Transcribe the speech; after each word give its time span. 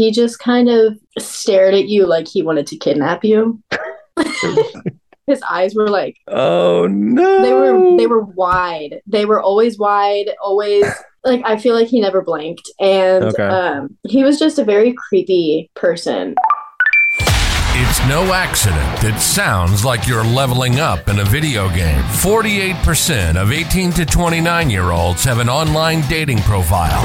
he 0.00 0.10
just 0.10 0.38
kind 0.38 0.70
of 0.70 0.96
stared 1.18 1.74
at 1.74 1.88
you 1.88 2.06
like 2.06 2.26
he 2.26 2.42
wanted 2.42 2.66
to 2.68 2.76
kidnap 2.78 3.22
you. 3.22 3.62
His 5.26 5.42
eyes 5.42 5.74
were 5.74 5.88
like 5.88 6.16
Oh 6.26 6.86
no. 6.90 7.42
they 7.42 7.52
were 7.52 7.96
they 7.98 8.06
were 8.06 8.22
wide. 8.24 9.02
They 9.06 9.26
were 9.26 9.40
always 9.42 9.78
wide, 9.78 10.30
always 10.42 10.86
like 11.24 11.42
I 11.44 11.58
feel 11.58 11.74
like 11.74 11.88
he 11.88 12.00
never 12.00 12.22
blinked 12.22 12.68
and 12.80 13.24
Okay. 13.24 13.42
um 13.46 13.96
he 14.08 14.24
was 14.24 14.38
just 14.38 14.58
a 14.58 14.64
very 14.64 14.94
creepy 14.94 15.70
person. 15.76 16.34
It's 18.00 18.08
no 18.08 18.32
accident 18.32 19.00
that 19.02 19.20
sounds 19.20 19.84
like 19.84 20.08
you're 20.08 20.24
leveling 20.24 20.80
up 20.80 21.08
in 21.08 21.18
a 21.18 21.24
video 21.24 21.68
game. 21.68 22.00
48% 22.22 23.36
of 23.36 23.52
18 23.52 23.92
to 23.92 24.06
29 24.06 24.70
year 24.70 24.90
olds 24.90 25.22
have 25.24 25.38
an 25.38 25.48
online 25.50 26.00
dating 26.08 26.38
profile. 26.38 27.04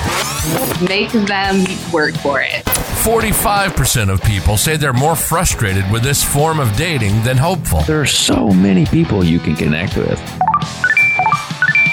make 0.88 1.12
them 1.12 1.66
work 1.92 2.16
for 2.16 2.40
it. 2.42 2.64
45% 3.04 4.10
of 4.10 4.24
people 4.24 4.56
say 4.58 4.78
they're 4.78 4.94
more 4.94 5.16
frustrated 5.18 5.90
with 5.92 6.02
this 6.02 6.24
form 6.24 6.60
of 6.60 6.76
dating 6.78 7.24
than 7.24 7.38
hopeful. 7.38 7.82
There 7.82 8.02
are 8.02 8.06
so 8.06 8.48
many 8.50 8.86
people 8.86 9.24
you 9.24 9.40
can 9.40 9.56
connect 9.56 9.98
with. 9.98 10.20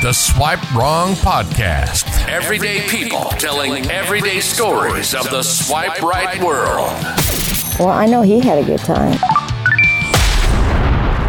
The 0.02 0.12
Swipe 0.12 0.74
Wrong 0.74 1.14
Podcast. 1.14 2.28
Everyday 2.28 2.80
people 2.88 3.24
telling 3.38 3.90
everyday 3.90 4.40
stories 4.40 5.14
of 5.14 5.28
the 5.30 5.42
swipe 5.42 6.02
right 6.02 6.42
world. 6.42 6.92
Well, 7.82 7.90
I 7.90 8.06
know 8.06 8.22
he 8.22 8.38
had 8.38 8.58
a 8.58 8.64
good 8.64 8.78
time. 8.78 9.18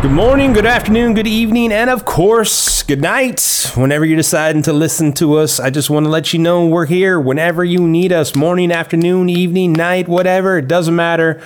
Good 0.03 0.11
morning, 0.11 0.53
good 0.53 0.67
afternoon, 0.67 1.15
good 1.15 1.25
evening, 1.25 1.71
and 1.73 1.89
of 1.89 2.05
course, 2.05 2.83
good 2.83 3.01
night. 3.01 3.71
Whenever 3.73 4.05
you're 4.05 4.17
deciding 4.17 4.61
to 4.63 4.73
listen 4.73 5.13
to 5.13 5.39
us, 5.39 5.59
I 5.59 5.71
just 5.71 5.89
want 5.89 6.05
to 6.05 6.11
let 6.11 6.31
you 6.31 6.37
know 6.37 6.67
we're 6.67 6.85
here 6.85 7.19
whenever 7.19 7.65
you 7.65 7.87
need 7.87 8.11
us 8.11 8.35
morning, 8.35 8.71
afternoon, 8.71 9.29
evening, 9.29 9.73
night, 9.73 10.07
whatever. 10.07 10.59
It 10.59 10.67
doesn't 10.67 10.95
matter. 10.95 11.41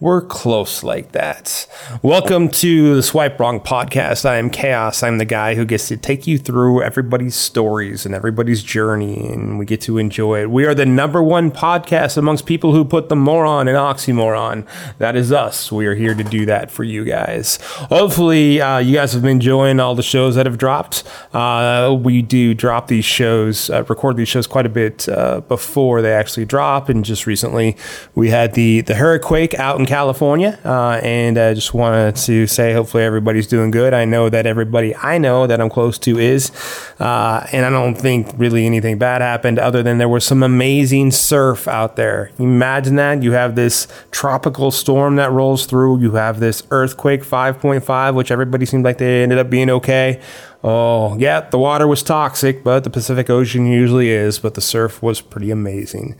We're 0.00 0.22
close 0.22 0.82
like 0.82 1.12
that. 1.12 1.66
Welcome 2.00 2.48
to 2.48 2.96
the 2.96 3.02
Swipe 3.02 3.38
Wrong 3.38 3.60
podcast. 3.60 4.24
I 4.24 4.38
am 4.38 4.48
Chaos. 4.48 5.02
I'm 5.02 5.18
the 5.18 5.26
guy 5.26 5.54
who 5.54 5.66
gets 5.66 5.88
to 5.88 5.98
take 5.98 6.26
you 6.26 6.38
through 6.38 6.82
everybody's 6.82 7.34
stories 7.34 8.06
and 8.06 8.14
everybody's 8.14 8.62
journey, 8.62 9.28
and 9.28 9.58
we 9.58 9.66
get 9.66 9.82
to 9.82 9.98
enjoy 9.98 10.40
it. 10.40 10.50
We 10.50 10.64
are 10.64 10.74
the 10.74 10.86
number 10.86 11.22
one 11.22 11.50
podcast 11.50 12.16
amongst 12.16 12.46
people 12.46 12.72
who 12.72 12.82
put 12.82 13.10
the 13.10 13.14
moron 13.14 13.68
and 13.68 13.76
oxymoron. 13.76 14.66
That 14.96 15.16
is 15.16 15.32
us. 15.32 15.70
We 15.70 15.84
are 15.84 15.94
here 15.94 16.14
to 16.14 16.24
do 16.24 16.46
that 16.46 16.70
for 16.70 16.82
you 16.82 17.04
guys. 17.04 17.58
Hopefully, 17.60 18.58
uh, 18.58 18.78
you 18.78 18.94
guys 18.94 19.12
have 19.12 19.20
been 19.20 19.32
enjoying 19.32 19.80
all 19.80 19.94
the 19.94 20.02
shows 20.02 20.34
that 20.36 20.46
have 20.46 20.56
dropped. 20.56 21.04
Uh, 21.34 21.94
we 22.02 22.22
do 22.22 22.54
drop 22.54 22.88
these 22.88 23.04
shows, 23.04 23.68
uh, 23.68 23.84
record 23.86 24.16
these 24.16 24.28
shows 24.28 24.46
quite 24.46 24.64
a 24.64 24.70
bit 24.70 25.10
uh, 25.10 25.42
before 25.42 26.00
they 26.00 26.14
actually 26.14 26.46
drop, 26.46 26.88
and 26.88 27.04
just 27.04 27.26
recently 27.26 27.76
we 28.14 28.30
had 28.30 28.54
the 28.54 28.80
the 28.80 28.94
hurricane 28.94 29.50
out 29.58 29.78
in 29.78 29.89
California, 29.90 30.56
uh, 30.64 31.00
and 31.02 31.36
I 31.36 31.52
just 31.52 31.74
wanted 31.74 32.14
to 32.14 32.46
say 32.46 32.72
hopefully 32.72 33.02
everybody's 33.02 33.48
doing 33.48 33.72
good. 33.72 33.92
I 33.92 34.04
know 34.04 34.28
that 34.28 34.46
everybody 34.46 34.94
I 34.94 35.18
know 35.18 35.48
that 35.48 35.60
I'm 35.60 35.68
close 35.68 35.98
to 35.98 36.16
is, 36.16 36.52
uh, 37.00 37.44
and 37.52 37.66
I 37.66 37.70
don't 37.70 37.96
think 37.96 38.28
really 38.38 38.66
anything 38.66 38.98
bad 38.98 39.20
happened 39.20 39.58
other 39.58 39.82
than 39.82 39.98
there 39.98 40.08
was 40.08 40.24
some 40.24 40.44
amazing 40.44 41.10
surf 41.10 41.66
out 41.66 41.96
there. 41.96 42.30
Imagine 42.38 42.94
that 42.96 43.24
you 43.24 43.32
have 43.32 43.56
this 43.56 43.88
tropical 44.12 44.70
storm 44.70 45.16
that 45.16 45.32
rolls 45.32 45.66
through, 45.66 45.98
you 45.98 46.12
have 46.12 46.38
this 46.38 46.62
earthquake 46.70 47.24
5.5, 47.24 48.14
which 48.14 48.30
everybody 48.30 48.66
seemed 48.66 48.84
like 48.84 48.98
they 48.98 49.24
ended 49.24 49.38
up 49.38 49.50
being 49.50 49.68
okay. 49.70 50.20
Oh, 50.62 51.16
yeah, 51.18 51.40
the 51.40 51.58
water 51.58 51.86
was 51.86 52.02
toxic, 52.02 52.62
but 52.62 52.84
the 52.84 52.90
Pacific 52.90 53.30
Ocean 53.30 53.66
usually 53.66 54.10
is, 54.10 54.38
but 54.38 54.54
the 54.54 54.60
surf 54.60 55.02
was 55.02 55.20
pretty 55.22 55.50
amazing. 55.50 56.16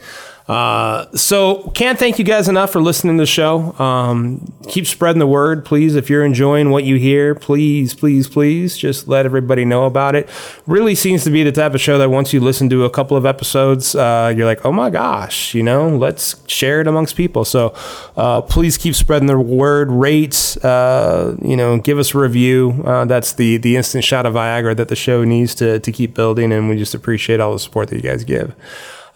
Uh, 0.51 1.07
so 1.13 1.71
can't 1.77 1.97
thank 1.97 2.19
you 2.19 2.25
guys 2.25 2.49
enough 2.49 2.73
for 2.73 2.81
listening 2.83 3.17
to 3.17 3.23
the 3.23 3.27
show. 3.27 3.73
Um, 3.79 4.53
keep 4.67 4.85
spreading 4.85 5.21
the 5.21 5.27
word, 5.27 5.65
please. 5.65 5.95
If 5.95 6.11
you're 6.11 6.25
enjoying 6.25 6.71
what 6.71 6.83
you 6.83 6.97
hear, 6.97 7.37
please, 7.37 7.95
please, 7.95 8.27
please, 8.27 8.77
just 8.77 9.07
let 9.07 9.25
everybody 9.27 9.65
know 9.65 9.85
about 9.85 10.17
it. 10.17 10.29
Really 10.67 10.97
seems 10.97 11.23
to 11.23 11.31
be 11.31 11.45
the 11.45 11.53
type 11.53 11.73
of 11.73 11.81
show 11.81 11.99
that 11.99 12.11
once 12.11 12.33
you 12.33 12.41
listen 12.41 12.69
to 12.71 12.85
a 12.85 12.91
couple 12.91 13.17
of 13.17 13.25
episodes, 13.25 13.95
uh, 13.95 14.35
you're 14.37 14.45
like, 14.45 14.67
oh 14.67 14.73
my 14.73 14.91
gosh, 14.91 15.55
you 15.55 15.63
know, 15.63 15.89
let's 15.89 16.43
share 16.51 16.81
it 16.81 16.89
amongst 16.89 17.15
people. 17.15 17.45
So 17.45 17.73
uh, 18.17 18.41
please 18.41 18.77
keep 18.77 18.97
spreading 18.97 19.29
the 19.29 19.39
word. 19.39 19.89
Rates, 19.93 20.57
uh, 20.65 21.37
you 21.43 21.57
know, 21.57 21.79
give 21.79 22.01
us 22.01 22.13
a 22.13 22.19
review. 22.19 22.83
Uh, 22.85 23.05
that's 23.05 23.35
the 23.35 23.59
the 23.59 23.77
instant 23.77 24.03
shot 24.03 24.27
of 24.27 24.30
Viagra 24.31 24.77
that 24.77 24.89
the 24.89 24.97
show 24.97 25.25
needs 25.25 25.55
to 25.57 25.81
to 25.81 25.93
keep 25.93 26.15
building, 26.15 26.53
and 26.53 26.69
we 26.69 26.77
just 26.77 26.95
appreciate 26.95 27.41
all 27.41 27.53
the 27.53 27.59
support 27.59 27.89
that 27.89 27.97
you 27.97 28.03
guys 28.03 28.25
give. 28.25 28.55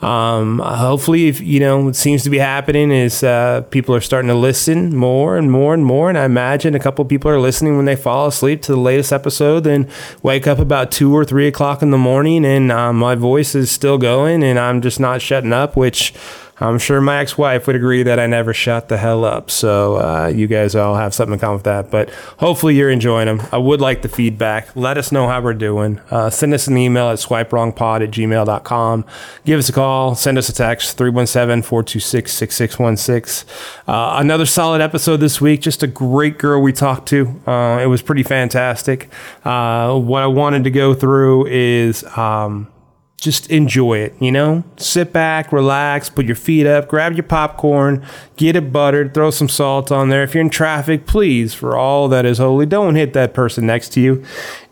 Um, 0.00 0.58
hopefully, 0.58 1.28
if 1.28 1.40
you 1.40 1.60
know 1.60 1.84
what 1.84 1.96
seems 1.96 2.22
to 2.24 2.30
be 2.30 2.38
happening 2.38 2.90
is 2.90 3.22
uh, 3.22 3.62
people 3.70 3.94
are 3.94 4.00
starting 4.00 4.28
to 4.28 4.34
listen 4.34 4.94
more 4.94 5.38
and 5.38 5.50
more 5.50 5.72
and 5.72 5.84
more. 5.84 6.08
And 6.08 6.18
I 6.18 6.24
imagine 6.24 6.74
a 6.74 6.78
couple 6.78 7.04
people 7.04 7.30
are 7.30 7.40
listening 7.40 7.76
when 7.76 7.86
they 7.86 7.96
fall 7.96 8.26
asleep 8.26 8.60
to 8.62 8.72
the 8.72 8.80
latest 8.80 9.12
episode, 9.12 9.60
then 9.60 9.88
wake 10.22 10.46
up 10.46 10.58
about 10.58 10.90
two 10.90 11.14
or 11.14 11.24
three 11.24 11.46
o'clock 11.46 11.80
in 11.80 11.90
the 11.90 11.98
morning, 11.98 12.44
and 12.44 12.70
um, 12.70 12.96
my 12.96 13.14
voice 13.14 13.54
is 13.54 13.70
still 13.70 13.96
going, 13.96 14.42
and 14.42 14.58
I'm 14.58 14.82
just 14.82 15.00
not 15.00 15.22
shutting 15.22 15.52
up, 15.52 15.76
which. 15.76 16.12
I'm 16.58 16.78
sure 16.78 17.00
my 17.00 17.18
ex-wife 17.18 17.66
would 17.66 17.74
agree 17.74 18.04
that 18.04 18.20
I 18.20 18.26
never 18.26 18.54
shut 18.54 18.88
the 18.88 18.96
hell 18.96 19.24
up. 19.24 19.50
So 19.50 19.96
uh, 19.96 20.28
you 20.28 20.46
guys 20.46 20.76
all 20.76 20.94
have 20.94 21.12
something 21.12 21.34
in 21.34 21.40
common 21.40 21.56
with 21.56 21.64
that. 21.64 21.90
But 21.90 22.10
hopefully 22.38 22.76
you're 22.76 22.90
enjoying 22.90 23.26
them. 23.26 23.42
I 23.50 23.58
would 23.58 23.80
like 23.80 24.02
the 24.02 24.08
feedback. 24.08 24.76
Let 24.76 24.96
us 24.96 25.10
know 25.10 25.26
how 25.26 25.40
we're 25.40 25.54
doing. 25.54 25.98
Uh, 26.10 26.30
send 26.30 26.54
us 26.54 26.68
an 26.68 26.78
email 26.78 27.08
at 27.08 27.18
swipewrongpod 27.18 28.04
at 28.04 28.10
gmail.com. 28.10 29.04
Give 29.44 29.58
us 29.58 29.68
a 29.68 29.72
call. 29.72 30.14
Send 30.14 30.38
us 30.38 30.48
a 30.48 30.52
text, 30.52 30.96
317-426-6616. 30.96 33.44
Uh, 33.88 34.14
another 34.20 34.46
solid 34.46 34.80
episode 34.80 35.16
this 35.16 35.40
week. 35.40 35.60
Just 35.60 35.82
a 35.82 35.88
great 35.88 36.38
girl 36.38 36.62
we 36.62 36.72
talked 36.72 37.08
to. 37.08 37.40
Uh, 37.46 37.80
it 37.82 37.86
was 37.86 38.00
pretty 38.00 38.22
fantastic. 38.22 39.10
Uh, 39.44 39.98
what 39.98 40.22
I 40.22 40.28
wanted 40.28 40.62
to 40.64 40.70
go 40.70 40.94
through 40.94 41.46
is... 41.46 42.04
Um, 42.16 42.68
just 43.16 43.50
enjoy 43.50 43.98
it, 43.98 44.14
you 44.20 44.30
know? 44.30 44.64
Sit 44.76 45.12
back, 45.12 45.52
relax, 45.52 46.10
put 46.10 46.26
your 46.26 46.36
feet 46.36 46.66
up, 46.66 46.88
grab 46.88 47.14
your 47.14 47.22
popcorn, 47.22 48.04
get 48.36 48.56
it 48.56 48.72
buttered, 48.72 49.14
throw 49.14 49.30
some 49.30 49.48
salt 49.48 49.90
on 49.90 50.10
there. 50.10 50.22
If 50.22 50.34
you're 50.34 50.42
in 50.42 50.50
traffic, 50.50 51.06
please, 51.06 51.54
for 51.54 51.76
all 51.76 52.08
that 52.08 52.26
is 52.26 52.38
holy, 52.38 52.66
don't 52.66 52.96
hit 52.96 53.12
that 53.14 53.32
person 53.32 53.66
next 53.66 53.90
to 53.90 54.00
you 54.00 54.24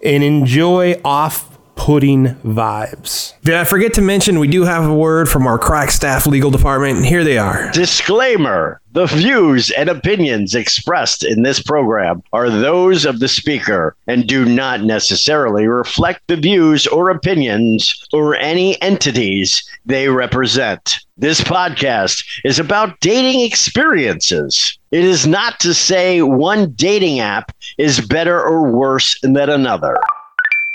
and 0.02 0.22
enjoy 0.22 1.00
off 1.04 1.51
putting 1.82 2.26
vibes. 2.44 3.34
Did 3.43 3.56
I 3.56 3.65
forget 3.65 3.93
to 3.94 4.03
mention 4.03 4.38
we 4.38 4.47
do 4.47 4.62
have 4.62 4.88
a 4.88 4.94
word 4.94 5.28
from 5.28 5.48
our 5.48 5.59
crack 5.59 5.91
staff 5.91 6.28
legal 6.28 6.48
department? 6.48 7.04
Here 7.04 7.25
they 7.25 7.38
are. 7.38 7.72
Disclaimer 7.72 8.81
The 8.93 9.06
views 9.06 9.72
and 9.72 9.88
opinions 9.88 10.54
expressed 10.54 11.25
in 11.25 11.43
this 11.43 11.60
program 11.60 12.22
are 12.32 12.50
those 12.50 13.04
of 13.04 13.19
the 13.19 13.26
speaker 13.26 13.97
and 14.06 14.28
do 14.28 14.44
not 14.44 14.82
necessarily 14.82 15.66
reflect 15.66 16.20
the 16.28 16.37
views 16.37 16.87
or 16.87 17.10
opinions 17.10 17.93
or 18.12 18.37
any 18.37 18.81
entities 18.81 19.69
they 19.84 20.09
represent. 20.09 21.00
This 21.16 21.41
podcast 21.41 22.25
is 22.44 22.60
about 22.60 23.00
dating 23.00 23.41
experiences. 23.41 24.78
It 24.93 25.03
is 25.03 25.26
not 25.26 25.59
to 25.59 25.75
say 25.75 26.22
one 26.22 26.75
dating 26.75 27.19
app 27.19 27.50
is 27.76 28.00
better 28.00 28.41
or 28.41 28.70
worse 28.70 29.19
than 29.22 29.37
another. 29.37 29.97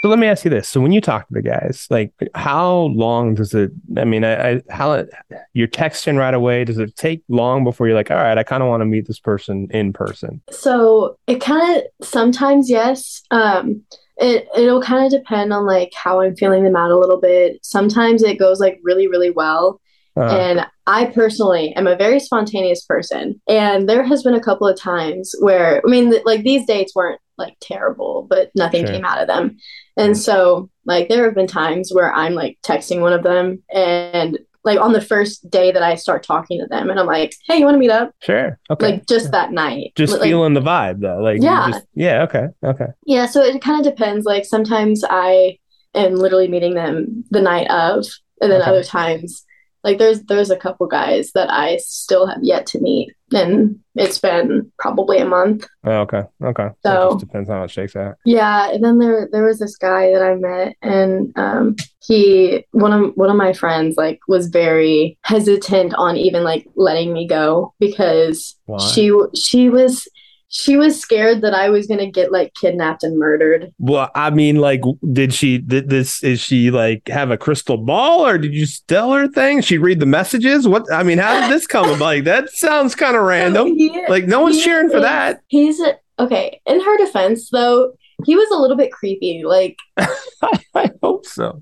So 0.01 0.09
let 0.09 0.19
me 0.19 0.27
ask 0.27 0.45
you 0.45 0.51
this: 0.51 0.67
So 0.67 0.79
when 0.79 0.91
you 0.91 1.01
talk 1.01 1.27
to 1.27 1.33
the 1.33 1.41
guys, 1.41 1.87
like, 1.89 2.13
how 2.35 2.91
long 2.93 3.33
does 3.33 3.53
it? 3.55 3.71
I 3.97 4.05
mean, 4.05 4.23
I, 4.23 4.51
I 4.57 4.61
how 4.69 5.05
you're 5.53 5.67
texting 5.67 6.17
right 6.17 6.33
away? 6.35 6.63
Does 6.65 6.77
it 6.77 6.95
take 6.95 7.23
long 7.29 7.63
before 7.63 7.87
you're 7.87 7.95
like, 7.95 8.11
all 8.11 8.17
right, 8.17 8.37
I 8.37 8.43
kind 8.43 8.61
of 8.61 8.69
want 8.69 8.81
to 8.81 8.85
meet 8.85 9.07
this 9.07 9.19
person 9.19 9.67
in 9.71 9.93
person? 9.93 10.41
So 10.51 11.17
it 11.25 11.41
kind 11.41 11.77
of 11.77 12.07
sometimes 12.07 12.69
yes. 12.69 13.23
Um, 13.31 13.81
it 14.17 14.47
it'll 14.55 14.81
kind 14.81 15.05
of 15.05 15.11
depend 15.19 15.51
on 15.51 15.65
like 15.65 15.91
how 15.95 16.21
I'm 16.21 16.35
feeling 16.35 16.63
them 16.63 16.75
out 16.75 16.91
a 16.91 16.97
little 16.97 17.19
bit. 17.19 17.59
Sometimes 17.63 18.21
it 18.23 18.37
goes 18.39 18.59
like 18.59 18.79
really 18.83 19.07
really 19.07 19.31
well, 19.31 19.79
Uh, 20.15 20.37
and 20.37 20.67
I 20.85 21.05
personally 21.05 21.73
am 21.75 21.87
a 21.87 21.95
very 21.95 22.19
spontaneous 22.19 22.83
person. 22.85 23.41
And 23.47 23.89
there 23.89 24.03
has 24.03 24.23
been 24.23 24.33
a 24.35 24.41
couple 24.41 24.67
of 24.67 24.79
times 24.79 25.33
where 25.39 25.81
I 25.85 25.89
mean 25.89 26.11
th- 26.11 26.25
like 26.25 26.43
these 26.43 26.65
dates 26.67 26.93
weren't 26.95 27.19
like 27.38 27.56
terrible, 27.62 28.25
but 28.30 28.51
nothing 28.56 28.86
Sure. 28.86 28.94
came 28.95 29.06
out 29.06 29.19
of 29.22 29.28
them. 29.28 29.57
And 29.95 30.13
mm-hmm. 30.13 30.19
so 30.19 30.69
like 30.86 31.10
there 31.10 31.25
have 31.25 31.36
been 31.36 31.48
times 31.48 31.92
where 31.94 32.13
I'm 32.13 32.34
like 32.34 32.57
texting 32.63 33.01
one 33.01 33.13
of 33.13 33.24
them 33.24 33.62
and 33.74 34.38
like 34.63 34.80
on 34.80 34.92
the 34.92 35.01
first 35.01 35.50
day 35.50 35.72
that 35.72 35.84
I 35.84 35.95
start 35.95 36.24
talking 36.24 36.60
to 36.60 36.68
them 36.68 36.89
and 36.89 37.00
I'm 37.00 37.06
like, 37.06 37.34
"Hey, 37.48 37.57
you 37.57 37.63
want 37.63 37.75
to 37.75 37.80
meet 37.80 37.89
up?" 37.92 38.12
sure. 38.22 38.60
Okay. 38.69 38.86
Like 38.94 39.07
just 39.07 39.31
that 39.31 39.51
night. 39.51 39.94
just 39.95 40.13
Like, 40.13 40.24
feeling 40.24 40.54
the 40.56 40.62
vibe 40.62 41.00
though. 41.00 41.19
Like, 41.19 41.42
Yeah. 41.42 41.69
just- 41.72 41.86
yeah. 41.94 42.24
Okay. 42.24 42.48
Okay. 42.66 42.88
Yeah, 43.06 43.28
so 43.28 43.42
it 43.42 43.62
kind 43.62 43.80
of 43.80 43.89
depends. 43.89 44.25
Like 44.25 44.44
sometimes 44.45 45.04
I 45.10 45.60
am 45.95 46.16
literally 46.16 46.48
meeting 46.50 46.74
them 46.74 47.24
the 47.30 47.42
night 47.42 47.69
of, 47.69 48.06
and 48.42 48.51
then 48.51 48.62
Okay. 48.62 48.69
other 48.69 48.84
times, 48.84 49.45
like 49.84 50.00
there's 50.00 50.24
there's 50.24 50.50
a 50.51 50.57
couple 50.57 50.86
guys 50.88 51.31
that 51.34 51.50
I 51.50 51.78
still 51.78 52.28
have 52.28 52.39
yet 52.42 52.66
to 52.68 52.81
meet. 52.81 53.13
And 53.31 53.79
it's 53.95 54.19
been 54.19 54.71
probably 54.79 55.18
a 55.18 55.25
month. 55.25 55.68
Oh, 55.83 56.00
okay. 56.01 56.24
Okay. 56.44 56.69
So, 56.85 57.07
it 57.07 57.12
just 57.12 57.19
depends 57.19 57.50
how 57.50 57.63
it 57.63 57.71
shakes 57.71 57.95
out. 57.95 58.15
Yeah, 58.25 58.71
and 58.71 58.83
then 58.83 59.00
there 59.00 59.27
there 59.31 59.45
was 59.45 59.59
this 59.59 59.75
guy 59.75 60.12
that 60.12 60.21
I 60.21 60.35
met, 60.35 60.75
and 60.81 61.33
um, 61.38 61.75
he 62.00 62.65
one 62.71 62.94
of 62.94 63.12
one 63.15 63.29
of 63.29 63.35
my 63.35 63.53
friends 63.53 63.95
like 63.97 64.19
was 64.27 64.47
very 64.47 65.18
hesitant 65.24 65.94
on 65.95 66.18
even 66.18 66.44
like 66.44 66.68
letting 66.75 67.13
me 67.13 67.27
go 67.27 67.74
because 67.79 68.56
Why? 68.65 68.77
she 68.77 69.12
she 69.35 69.69
was 69.69 70.07
she 70.49 70.77
was 70.77 70.99
scared 70.99 71.41
that 71.41 71.53
I 71.53 71.69
was 71.69 71.88
gonna 71.88 72.09
get 72.09 72.31
like 72.31 72.53
kidnapped 72.53 73.03
and 73.03 73.17
murdered. 73.19 73.71
Well, 73.79 74.09
I 74.15 74.29
mean, 74.29 74.57
like, 74.57 74.81
did 75.11 75.33
she? 75.33 75.57
Did 75.57 75.89
this? 75.89 76.23
Is 76.23 76.39
she 76.39 76.71
like 76.71 77.07
have 77.09 77.31
a 77.31 77.38
crystal 77.38 77.77
ball, 77.77 78.25
or 78.25 78.38
did 78.38 78.53
you 78.53 78.65
tell 78.88 79.11
her 79.13 79.27
things? 79.27 79.65
She 79.65 79.77
read 79.77 79.99
the 79.99 80.05
messages. 80.05 80.67
What? 80.67 80.91
I 80.91 81.03
mean, 81.03 81.17
how 81.17 81.41
did 81.41 81.51
this 81.51 81.67
come 81.67 81.85
about? 81.89 81.99
Like, 81.99 82.23
that 82.23 82.49
sounds 82.51 82.95
kind 82.95 83.15
of 83.17 83.23
random. 83.23 83.67
He- 83.75 84.05
Like, 84.07 84.25
no 84.25 84.41
one's 84.41 84.55
he 84.57 84.63
cheering 84.63 84.89
for 84.89 85.01
that. 85.01 85.41
He's 85.47 85.81
okay. 86.19 86.61
In 86.65 86.79
her 86.81 86.97
defense, 86.97 87.50
though, 87.50 87.93
he 88.25 88.35
was 88.35 88.50
a 88.51 88.57
little 88.57 88.77
bit 88.77 88.91
creepy. 88.91 89.43
Like, 89.45 89.77
I 89.97 90.91
hope 91.03 91.25
so. 91.25 91.61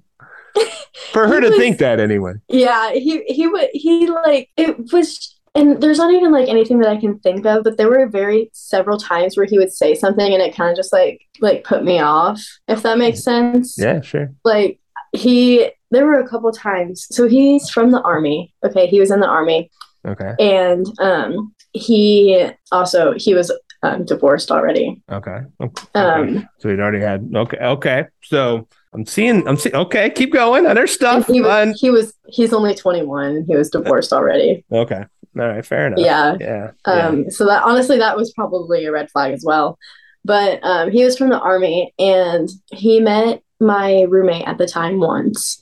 For 1.11 1.27
her 1.27 1.35
He 1.35 1.41
to 1.41 1.49
was- 1.49 1.57
think 1.57 1.79
that 1.79 1.99
anyway. 1.99 2.33
yeah, 2.47 2.91
he 2.93 3.23
he 3.25 3.47
would 3.47 3.69
he 3.73 4.07
like 4.07 4.49
it 4.57 4.77
was. 4.93 5.34
And 5.55 5.81
there's 5.81 5.97
not 5.97 6.13
even 6.13 6.31
like 6.31 6.49
anything 6.49 6.79
that 6.79 6.89
I 6.89 6.97
can 6.97 7.17
think 7.19 7.45
of, 7.45 7.63
but 7.63 7.77
there 7.77 7.89
were 7.89 8.07
very 8.07 8.49
several 8.53 8.97
times 8.97 9.37
where 9.37 9.45
he 9.45 9.57
would 9.57 9.71
say 9.71 9.95
something 9.95 10.33
and 10.33 10.41
it 10.43 10.53
kind 10.55 10.69
of 10.69 10.75
just 10.75 10.91
like 10.91 11.21
like 11.39 11.63
put 11.63 11.83
me 11.83 11.99
off, 11.99 12.41
if 12.67 12.83
that 12.83 12.97
makes 12.97 13.23
sense. 13.23 13.77
Yeah, 13.77 14.01
sure. 14.01 14.33
Like 14.43 14.79
he 15.13 15.71
there 15.91 16.05
were 16.05 16.19
a 16.19 16.27
couple 16.27 16.51
times. 16.51 17.07
So 17.09 17.27
he's 17.27 17.69
from 17.69 17.91
the 17.91 18.01
army. 18.01 18.53
Okay, 18.65 18.87
he 18.87 18.99
was 18.99 19.11
in 19.11 19.21
the 19.21 19.27
army 19.27 19.71
Okay. 20.05 20.33
and 20.39 20.85
um 20.99 21.53
he 21.71 22.47
also 22.71 23.13
he 23.17 23.33
was 23.33 23.51
um, 23.81 24.03
divorced 24.03 24.51
already. 24.51 25.01
Okay. 25.11 25.39
Okay. 25.61 25.85
Um 25.93 26.49
so 26.59 26.69
he'd 26.69 26.79
already 26.79 27.01
had. 27.01 27.29
Okay. 27.33 27.57
Okay. 27.57 28.05
So 28.23 28.67
I'm 28.93 29.05
seeing. 29.05 29.45
I'm 29.45 29.57
seeing. 29.57 29.75
Okay. 29.75 30.09
Keep 30.09 30.31
going. 30.31 30.65
And 30.65 30.89
stuff. 30.89 31.27
he 31.27 31.41
was 31.41 31.77
he 31.79 31.89
was 31.91 32.13
he's 32.29 32.53
only 32.53 32.73
21 32.73 33.25
and 33.25 33.45
he 33.45 33.55
was 33.55 33.69
divorced 33.69 34.13
already. 34.13 34.63
okay. 34.71 35.03
All 35.37 35.47
right. 35.47 35.65
Fair 35.65 35.87
enough. 35.87 35.99
Yeah. 35.99 36.35
Yeah. 36.39 36.71
yeah. 36.87 37.07
Um, 37.07 37.29
so 37.29 37.45
that 37.45 37.63
honestly, 37.63 37.97
that 37.97 38.15
was 38.17 38.31
probably 38.33 38.85
a 38.85 38.91
red 38.91 39.09
flag 39.11 39.33
as 39.33 39.43
well. 39.45 39.77
But 40.23 40.59
um, 40.63 40.91
he 40.91 41.03
was 41.03 41.17
from 41.17 41.29
the 41.29 41.39
army, 41.39 41.93
and 41.99 42.49
he 42.71 42.99
met 42.99 43.41
my 43.59 44.03
roommate 44.03 44.47
at 44.47 44.57
the 44.57 44.67
time 44.67 44.99
once, 44.99 45.61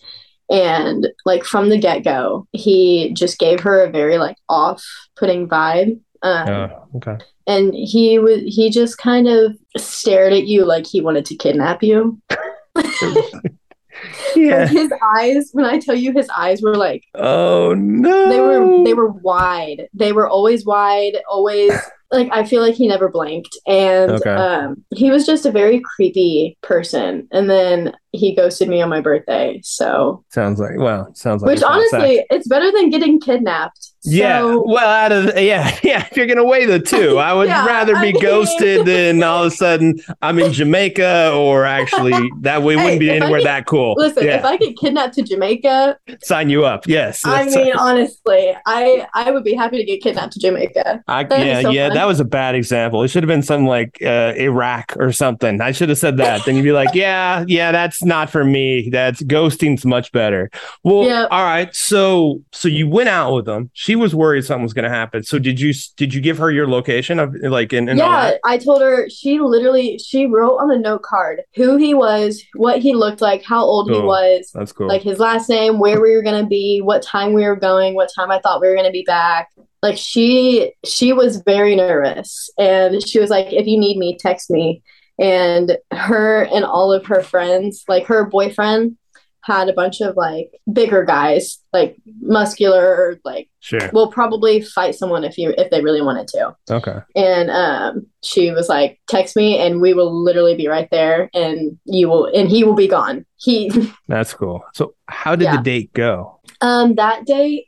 and 0.50 1.08
like 1.26 1.44
from 1.44 1.70
the 1.70 1.78
get 1.78 2.04
go, 2.04 2.48
he 2.52 3.12
just 3.14 3.40
gave 3.40 3.60
her 3.62 3.84
a 3.84 3.90
very 3.92 4.18
like 4.18 4.38
off-putting 4.50 5.48
vibe. 5.50 6.00
Um, 6.22 6.48
Oh, 6.48 6.88
okay. 6.96 7.18
and 7.48 7.74
he 7.76 8.18
was 8.20 8.40
he 8.46 8.70
just 8.70 8.98
kind 8.98 9.28
of 9.28 9.58
stared 9.76 10.32
at 10.32 10.48
you 10.48 10.64
like 10.64 10.88
he 10.88 11.02
wanted 11.02 11.26
to 11.26 11.36
kidnap 11.36 11.84
you. 11.84 12.22
Yeah. 14.36 14.66
His 14.68 14.92
eyes, 15.18 15.50
when 15.54 15.66
I 15.66 15.80
tell 15.80 15.96
you 15.96 16.12
his 16.14 16.28
eyes 16.30 16.62
were 16.62 16.76
like 16.76 17.04
Oh 17.16 17.74
no. 17.76 18.30
they 18.30 18.40
were 18.40 18.84
they 18.86 18.94
were 18.94 19.12
wide 19.12 19.88
they 19.94 20.12
were 20.12 20.28
always 20.28 20.66
wide 20.66 21.18
always 21.30 21.72
like 22.12 22.30
i 22.32 22.44
feel 22.44 22.62
like 22.62 22.76
he 22.76 22.88
never 22.88 23.10
blinked 23.10 23.56
and 23.68 24.12
Okay. 24.12 24.30
um 24.30 24.84
he 24.96 25.10
was 25.12 25.26
just 25.26 25.46
a 25.46 25.52
very 25.52 25.82
creepy 25.96 26.58
person 26.62 27.28
and 27.32 27.50
then 27.50 27.94
he 28.14 28.34
ghosted 28.36 28.70
me 28.70 28.82
on 28.82 28.90
my 28.90 29.02
birthday 29.02 29.60
so 29.64 30.24
Sounds 30.30 30.60
like 30.60 30.78
well, 30.78 31.14
sounds 31.14 31.42
like 31.42 31.52
which 31.54 31.64
honestly 31.64 32.18
sex. 32.18 32.28
it's 32.30 32.48
better 32.48 32.72
than 32.72 32.90
getting 32.90 33.20
kidnapped 33.20 33.90
yeah. 34.06 34.44
Well, 34.44 34.78
out 34.80 35.14
of 35.14 35.40
yeah, 35.40 35.78
yeah. 35.84 36.06
If 36.12 36.18
you're 36.18 36.26
gonna 36.26 36.44
weigh 36.44 36.66
the 36.66 36.78
two, 36.80 37.20
I 37.20 37.34
would 37.34 37.48
Yeah, 37.54 37.66
rather 37.66 37.96
I 37.96 38.02
be 38.02 38.12
mean- 38.12 38.22
ghosted 38.22 38.86
than 38.86 39.24
all 39.24 39.46
of 39.46 39.54
a 39.54 39.56
sudden 39.56 39.98
I'm 40.22 40.40
in 40.40 40.52
Jamaica 40.52 41.32
or 41.34 41.64
actually 41.64 42.12
that 42.42 42.64
way 42.64 42.76
wouldn't 42.76 43.00
be 43.00 43.10
anywhere 43.10 43.40
get- 43.40 43.46
that 43.46 43.66
cool. 43.66 43.96
listen 43.98 44.26
yeah. 44.26 44.40
if 44.40 44.46
i 44.46 44.58
get 44.58 44.76
kidnapped 44.78 45.14
to 45.14 45.24
jamaica 45.24 45.98
sign 46.22 46.50
you 46.50 46.66
up. 46.66 46.86
Yes. 46.86 47.22
i 47.26 47.46
mean 47.46 47.74
honestly 47.78 48.54
i 48.66 49.08
i 49.14 49.32
would 49.32 49.44
be 49.46 49.54
happy 49.54 49.78
to 49.78 49.86
get 49.86 50.02
kidnapped 50.02 50.34
to 50.34 50.40
jamaica 50.40 51.02
I, 51.08 51.22
yeah, 51.22 51.62
so 51.62 51.70
yeah, 51.70 51.88
fun. 51.88 51.96
that 51.96 52.06
was 52.06 52.20
a 52.20 52.26
bad 52.26 52.56
example. 52.56 53.04
It 53.04 53.08
should 53.08 53.24
have 53.24 53.28
been 53.30 53.42
something 53.42 53.68
like 53.68 53.98
uh, 54.02 54.34
Iraq 54.36 54.96
or 54.98 55.12
something. 55.12 55.62
I 55.62 55.72
should 55.72 55.90
have 55.90 55.98
said 55.98 56.18
that. 56.18 56.46
then 56.46 56.56
you'd 56.56 56.64
be 56.64 56.72
like, 56.72 56.94
yeah, 56.94 57.44
yeah, 57.48 57.72
that's 57.72 58.03
not 58.06 58.30
for 58.30 58.44
me. 58.44 58.90
That's 58.90 59.22
ghosting's 59.24 59.86
much 59.86 60.12
better. 60.12 60.50
Well, 60.84 61.06
Yeah. 61.06 61.28
all 61.32 61.44
right. 61.44 61.74
So, 61.76 62.42
so 62.52 62.68
you 62.68 62.88
went 62.88 63.10
out 63.10 63.34
with 63.34 63.46
them. 63.46 63.70
She 63.74 63.96
was 63.96 64.14
worried 64.16 64.46
something 64.46 64.64
was 64.64 64.74
going 64.74 64.84
to 64.84 64.90
happen. 64.90 65.24
So 65.24 65.40
did 65.40 65.60
you 65.60 65.74
did 65.98 66.14
you 66.14 66.22
give 66.22 66.38
her 66.38 66.52
your 66.52 66.68
location 66.68 67.20
of 67.20 67.36
like 67.42 67.74
in, 67.74 67.90
in 67.90 67.98
yeah? 67.98 68.34
I 68.46 68.58
told 68.58 68.82
her 68.82 69.10
she 69.10 69.40
literally 69.40 69.98
she 70.00 70.26
wrote 70.26 70.58
on 70.58 70.68
the 70.68 70.78
note 70.78 71.04
card 71.04 71.42
who 71.56 71.78
he 71.78 71.94
was, 71.94 72.42
what 72.56 72.80
he 72.80 72.94
looked 72.94 73.22
like, 73.22 73.44
how 73.44 73.64
old 73.64 73.90
he 73.90 74.00
was, 74.00 74.50
That's 74.54 74.72
cool. 74.72 74.88
like 74.88 75.02
his 75.02 75.20
last 75.20 75.50
name, 75.50 75.80
where 75.80 76.02
we 76.02 76.16
were 76.16 76.24
gonna 76.24 76.46
be, 76.48 76.82
what 76.82 77.02
time 77.04 77.34
we 77.34 77.46
were 77.46 77.56
going, 77.56 77.96
what 77.96 78.10
time 78.16 78.32
I 78.32 78.40
thought 78.40 78.62
we 78.62 78.68
were 78.68 78.76
gonna 78.76 78.92
be 78.92 79.04
back. 79.06 79.50
Like 79.82 79.98
she 79.98 80.74
she 80.86 81.12
was 81.12 81.42
very 81.46 81.76
nervous 81.76 82.50
and 82.58 83.06
she 83.06 83.20
was 83.20 83.30
like, 83.30 83.48
if 83.52 83.68
you 83.68 83.78
need 83.78 83.98
me, 83.98 84.18
text 84.18 84.50
me. 84.50 84.82
And 85.20 85.78
her 85.92 86.44
and 86.44 86.66
all 86.66 86.92
of 86.92 87.06
her 87.06 87.22
friends, 87.22 87.84
like 87.88 88.06
her 88.08 88.26
boyfriend, 88.26 88.98
had 89.42 89.68
a 89.68 89.74
bunch 89.74 90.00
of 90.00 90.16
like 90.16 90.50
bigger 90.72 91.04
guys, 91.04 91.60
like 91.74 91.98
muscular, 92.22 93.20
like 93.26 93.50
sure. 93.60 93.90
will 93.92 94.10
probably 94.10 94.62
fight 94.62 94.96
someone 94.96 95.24
if 95.26 95.38
you 95.38 95.54
if 95.58 95.70
they 95.70 95.82
really 95.82 96.02
wanted 96.02 96.28
to 96.30 96.56
Okay. 96.72 97.00
and 97.16 97.52
um, 97.52 98.08
she 98.24 98.52
was 98.52 98.70
like 98.70 99.02
text 99.10 99.36
me 99.36 99.60
and 99.60 99.82
we 99.82 99.94
will 99.94 100.14
literally 100.24 100.56
be 100.56 100.68
right 100.70 100.88
there 100.92 101.30
and 101.34 101.78
you 101.84 102.08
will 102.08 102.28
and 102.28 102.48
he 102.50 102.64
will 102.64 102.74
be 102.76 102.88
gone 102.88 103.26
he 103.36 103.70
That's 104.08 104.34
cool. 104.34 104.64
So 104.74 104.96
how 105.10 105.36
did 105.36 105.44
Yeah. 105.46 105.58
the 105.58 105.64
date 105.64 105.92
go? 105.94 106.40
um 106.62 106.96
that 106.96 107.26
date, 107.26 107.66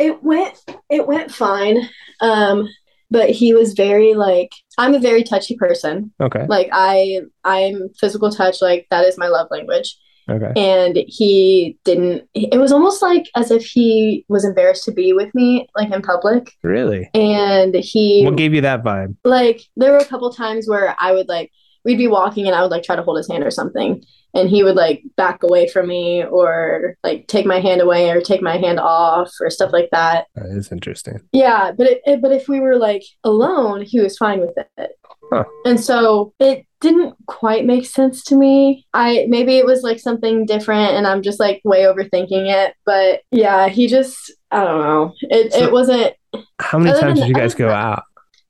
it 0.00 0.22
went 0.22 0.54
it 0.88 1.06
went 1.06 1.30
fine 1.30 1.76
um 2.22 2.66
but 3.12 3.30
he 3.30 3.54
was 3.54 3.74
very 3.74 4.14
like 4.14 4.50
i'm 4.78 4.94
a 4.94 4.98
very 5.08 5.22
touchy 5.22 5.54
person 5.56 6.12
Okay. 6.20 6.44
like 6.48 6.68
i 6.72 7.20
i'm 7.44 7.88
physical 8.00 8.30
touch 8.30 8.56
like 8.62 8.86
that 8.90 9.04
is 9.04 9.16
my 9.18 9.28
love 9.28 9.48
language 9.50 9.96
Okay. 10.30 10.52
and 10.56 10.94
he 11.08 11.76
didn't 11.84 12.28
it 12.32 12.58
was 12.60 12.70
almost 12.70 13.02
like 13.02 13.24
as 13.34 13.50
if 13.50 13.64
he 13.64 14.24
was 14.28 14.44
embarrassed 14.44 14.84
to 14.84 14.92
be 14.92 15.12
with 15.12 15.34
me 15.34 15.66
like 15.76 15.90
in 15.92 16.00
public 16.00 16.44
Really? 16.62 17.10
and 17.12 17.74
he 17.74 18.24
What 18.24 18.36
gave 18.36 18.54
you 18.54 18.60
that 18.62 18.84
vibe? 18.84 19.16
like 19.24 19.60
there 19.76 19.90
were 19.92 19.98
a 19.98 20.04
couple 20.12 20.32
times 20.32 20.68
where 20.68 20.94
I 21.00 21.10
would 21.12 21.28
like 21.28 21.50
we'd 21.84 21.98
be 21.98 22.08
walking 22.08 22.46
and 22.46 22.54
I 22.54 22.62
would 22.62 22.70
like 22.70 22.82
try 22.82 22.96
to 22.96 23.02
hold 23.02 23.16
his 23.18 23.28
hand 23.28 23.44
or 23.44 23.50
something 23.50 24.02
and 24.34 24.48
he 24.48 24.62
would 24.62 24.76
like 24.76 25.02
back 25.16 25.42
away 25.42 25.68
from 25.68 25.88
me 25.88 26.24
or 26.24 26.96
like 27.04 27.26
take 27.26 27.44
my 27.44 27.60
hand 27.60 27.80
away 27.80 28.08
or 28.10 28.20
take 28.20 28.40
my 28.40 28.56
hand 28.56 28.80
off 28.80 29.30
or 29.40 29.50
stuff 29.50 29.72
like 29.72 29.88
that. 29.92 30.26
That 30.34 30.46
is 30.46 30.72
interesting. 30.72 31.20
Yeah, 31.32 31.72
but 31.76 31.86
it, 31.86 32.00
it- 32.06 32.22
but 32.22 32.32
if 32.32 32.48
we 32.48 32.60
were 32.60 32.76
like 32.76 33.02
alone, 33.24 33.82
he 33.82 34.00
was 34.00 34.16
fine 34.16 34.40
with 34.40 34.56
it. 34.78 34.92
Huh. 35.32 35.44
And 35.64 35.80
so 35.80 36.34
it 36.38 36.66
didn't 36.80 37.14
quite 37.26 37.64
make 37.64 37.86
sense 37.86 38.22
to 38.24 38.36
me. 38.36 38.86
I 38.92 39.26
maybe 39.28 39.56
it 39.56 39.64
was 39.66 39.82
like 39.82 39.98
something 39.98 40.44
different 40.46 40.92
and 40.94 41.06
I'm 41.06 41.22
just 41.22 41.40
like 41.40 41.60
way 41.64 41.82
overthinking 41.82 42.50
it, 42.52 42.74
but 42.84 43.20
yeah, 43.30 43.68
he 43.68 43.86
just 43.86 44.32
I 44.50 44.64
don't 44.64 44.80
know. 44.82 45.14
It 45.22 45.52
So- 45.52 45.64
it 45.64 45.72
wasn't 45.72 46.14
How 46.60 46.78
many 46.78 46.98
times 47.00 47.18
did 47.20 47.28
you 47.28 47.34
guys 47.34 47.54
go 47.54 47.70
out? 47.70 48.04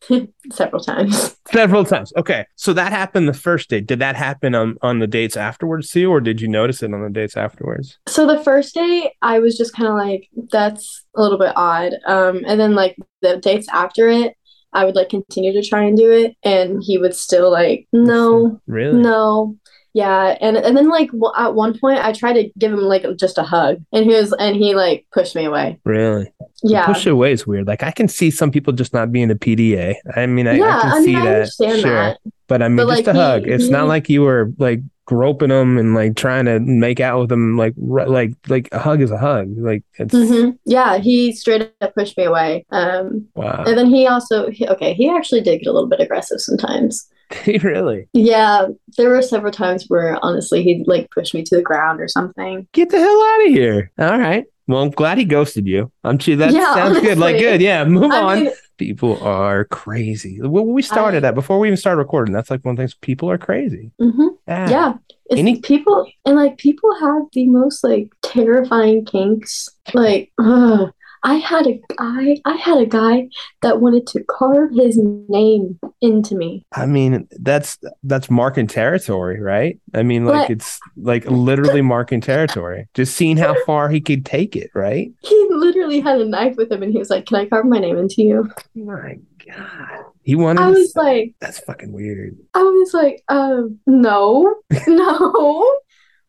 several 0.52 0.82
times. 0.82 1.36
Several 1.52 1.84
times. 1.84 2.12
Okay. 2.16 2.44
So 2.56 2.72
that 2.72 2.92
happened 2.92 3.28
the 3.28 3.32
first 3.34 3.70
date. 3.70 3.86
Did 3.86 3.98
that 4.00 4.16
happen 4.16 4.54
on, 4.54 4.76
on 4.82 4.98
the 4.98 5.06
dates 5.06 5.36
afterwards 5.36 5.90
too, 5.90 6.10
or 6.10 6.20
did 6.20 6.40
you 6.40 6.48
notice 6.48 6.82
it 6.82 6.92
on 6.92 7.02
the 7.02 7.10
dates 7.10 7.36
afterwards? 7.36 7.98
So 8.08 8.26
the 8.26 8.42
first 8.42 8.74
day, 8.74 9.12
I 9.22 9.38
was 9.38 9.56
just 9.56 9.74
kind 9.74 9.88
of 9.88 9.94
like, 9.94 10.28
that's 10.50 11.04
a 11.16 11.22
little 11.22 11.38
bit 11.38 11.52
odd. 11.56 11.94
Um, 12.06 12.42
and 12.46 12.58
then 12.60 12.74
like 12.74 12.96
the 13.20 13.36
dates 13.38 13.68
after 13.72 14.08
it, 14.08 14.34
I 14.74 14.84
would 14.86 14.94
like 14.96 15.10
continue 15.10 15.52
to 15.52 15.62
try 15.68 15.82
and 15.84 15.98
do 15.98 16.10
it, 16.10 16.34
and 16.42 16.82
he 16.82 16.96
would 16.96 17.14
still 17.14 17.50
like, 17.50 17.86
no, 17.92 18.58
Really? 18.66 18.98
no, 19.02 19.58
yeah. 19.94 20.36
And 20.40 20.56
and 20.56 20.76
then 20.76 20.88
like 20.88 21.08
w- 21.08 21.32
at 21.36 21.54
one 21.54 21.78
point, 21.78 21.98
I 22.04 22.12
tried 22.12 22.34
to 22.34 22.50
give 22.58 22.72
him 22.72 22.80
like 22.80 23.04
just 23.16 23.38
a 23.38 23.42
hug, 23.42 23.82
and 23.92 24.04
he 24.04 24.12
was 24.14 24.32
and 24.34 24.56
he 24.56 24.74
like 24.74 25.06
pushed 25.12 25.34
me 25.36 25.44
away. 25.44 25.78
Really? 25.84 26.32
Yeah, 26.62 26.86
Push 26.86 27.06
away 27.06 27.32
is 27.32 27.46
weird. 27.46 27.66
Like 27.66 27.82
I 27.82 27.90
can 27.90 28.06
see 28.08 28.30
some 28.30 28.50
people 28.50 28.72
just 28.72 28.92
not 28.92 29.10
being 29.10 29.30
a 29.30 29.34
PDA. 29.34 29.96
I 30.14 30.26
mean, 30.26 30.46
I, 30.46 30.52
yeah. 30.54 30.78
I 30.78 30.80
can 30.82 30.92
I, 30.92 31.04
see 31.04 31.16
I 31.16 31.24
that. 31.24 31.34
understand 31.34 31.80
sure. 31.80 31.90
that. 31.92 32.18
But 32.46 32.62
I 32.62 32.68
mean, 32.68 32.76
But, 32.76 32.94
just 32.94 33.06
like, 33.06 33.06
a 33.08 33.12
he- 33.12 33.18
hug. 33.18 33.48
It's 33.48 33.68
not 33.68 33.88
like 33.88 34.08
you 34.08 34.22
were 34.22 34.52
like 34.58 34.80
groping 35.04 35.48
them 35.48 35.78
and 35.78 35.94
like 35.94 36.16
trying 36.16 36.44
to 36.46 36.60
make 36.60 37.00
out 37.00 37.20
with 37.20 37.28
them. 37.28 37.56
Like, 37.56 37.74
like, 37.76 38.32
like 38.48 38.68
a 38.72 38.78
hug 38.78 39.00
is 39.02 39.10
a 39.10 39.18
hug. 39.18 39.54
Like 39.56 39.82
it's 39.98 40.14
hmm 40.14 40.50
Yeah, 40.64 40.98
he 40.98 41.32
straight 41.32 41.72
up 41.80 41.94
pushed 41.94 42.16
me 42.16 42.24
away. 42.24 42.64
Um, 42.70 43.28
wow. 43.34 43.64
and 43.66 43.76
then 43.76 43.86
he 43.86 44.06
also 44.06 44.50
he, 44.50 44.66
okay, 44.68 44.94
he 44.94 45.08
actually 45.08 45.40
did 45.40 45.58
get 45.60 45.68
a 45.68 45.72
little 45.72 45.88
bit 45.88 46.00
aggressive 46.00 46.40
sometimes. 46.40 47.08
He 47.44 47.56
really? 47.58 48.08
Yeah, 48.12 48.66
there 48.98 49.08
were 49.08 49.22
several 49.22 49.52
times 49.52 49.86
where 49.88 50.18
honestly 50.22 50.62
he'd 50.62 50.86
like 50.86 51.10
push 51.10 51.32
me 51.32 51.42
to 51.44 51.56
the 51.56 51.62
ground 51.62 51.98
or 52.00 52.06
something. 52.08 52.68
Get 52.72 52.90
the 52.90 52.98
hell 52.98 53.24
out 53.24 53.46
of 53.46 53.52
here. 53.52 53.90
All 53.98 54.18
right. 54.18 54.44
Well, 54.68 54.82
I'm 54.82 54.90
glad 54.90 55.16
he 55.18 55.24
ghosted 55.24 55.66
you. 55.66 55.90
I'm 56.04 56.18
sure 56.18 56.36
that 56.36 56.52
Yeah, 56.52 56.74
sounds 56.74 57.00
good. 57.00 57.16
Like, 57.18 57.38
good. 57.38 57.62
Yeah. 57.62 57.84
Move 57.84 58.12
I 58.12 58.20
on. 58.20 58.44
mean, 58.44 58.52
People 58.78 59.22
are 59.22 59.64
crazy. 59.66 60.40
Well, 60.42 60.64
we 60.64 60.82
started 60.82 61.18
I- 61.18 61.20
that 61.20 61.34
before 61.34 61.58
we 61.58 61.68
even 61.68 61.76
started 61.76 61.98
recording. 61.98 62.32
That's 62.34 62.50
like 62.50 62.64
one 62.64 62.72
of 62.72 62.76
the 62.78 62.82
things. 62.82 62.94
People 62.94 63.30
are 63.30 63.38
crazy. 63.38 63.90
hmm 63.98 64.28
Yeah. 64.48 64.94
It's 65.26 65.38
Any- 65.38 65.60
people 65.60 66.06
and 66.26 66.36
like 66.36 66.58
people 66.58 66.90
have 67.00 67.22
the 67.32 67.46
most 67.46 67.84
like 67.84 68.10
terrifying 68.22 69.04
kinks. 69.04 69.68
Like, 69.94 70.32
ugh. 70.38 70.92
I 71.24 71.34
had 71.34 71.66
a 71.66 71.80
guy 71.96 72.36
I 72.44 72.56
had 72.56 72.78
a 72.78 72.86
guy 72.86 73.28
that 73.62 73.80
wanted 73.80 74.06
to 74.08 74.24
carve 74.24 74.70
his 74.74 74.98
name 75.28 75.78
into 76.00 76.34
me. 76.34 76.64
I 76.72 76.86
mean, 76.86 77.28
that's 77.38 77.78
that's 78.02 78.28
marking 78.30 78.66
territory, 78.66 79.40
right? 79.40 79.78
I 79.94 80.02
mean, 80.02 80.24
like 80.24 80.48
But- 80.48 80.50
it's 80.50 80.80
like 80.96 81.24
literally 81.26 81.82
marking 81.82 82.20
territory. 82.20 82.88
Just 82.94 83.14
seeing 83.16 83.36
how 83.36 83.54
far 83.66 83.88
he 83.88 84.00
could 84.00 84.24
take 84.26 84.56
it, 84.56 84.70
right? 84.74 85.12
He 85.22 85.46
literally 85.50 86.00
had 86.00 86.20
a 86.20 86.24
knife 86.24 86.56
with 86.56 86.72
him 86.72 86.82
and 86.82 86.92
he 86.92 86.98
was 86.98 87.10
like, 87.10 87.26
Can 87.26 87.36
I 87.36 87.46
carve 87.46 87.66
my 87.66 87.78
name 87.78 87.96
into 87.98 88.22
you? 88.22 88.50
My 88.74 89.18
God, 89.46 90.04
he 90.22 90.34
wanted. 90.34 90.62
I 90.62 90.66
to 90.66 90.70
was 90.78 90.88
s- 90.90 90.96
like 90.96 91.34
that's 91.40 91.60
fucking 91.60 91.92
weird. 91.92 92.36
I 92.54 92.62
was 92.62 92.94
like, 92.94 93.22
um, 93.28 93.78
no, 93.86 94.54
no. 94.88 95.78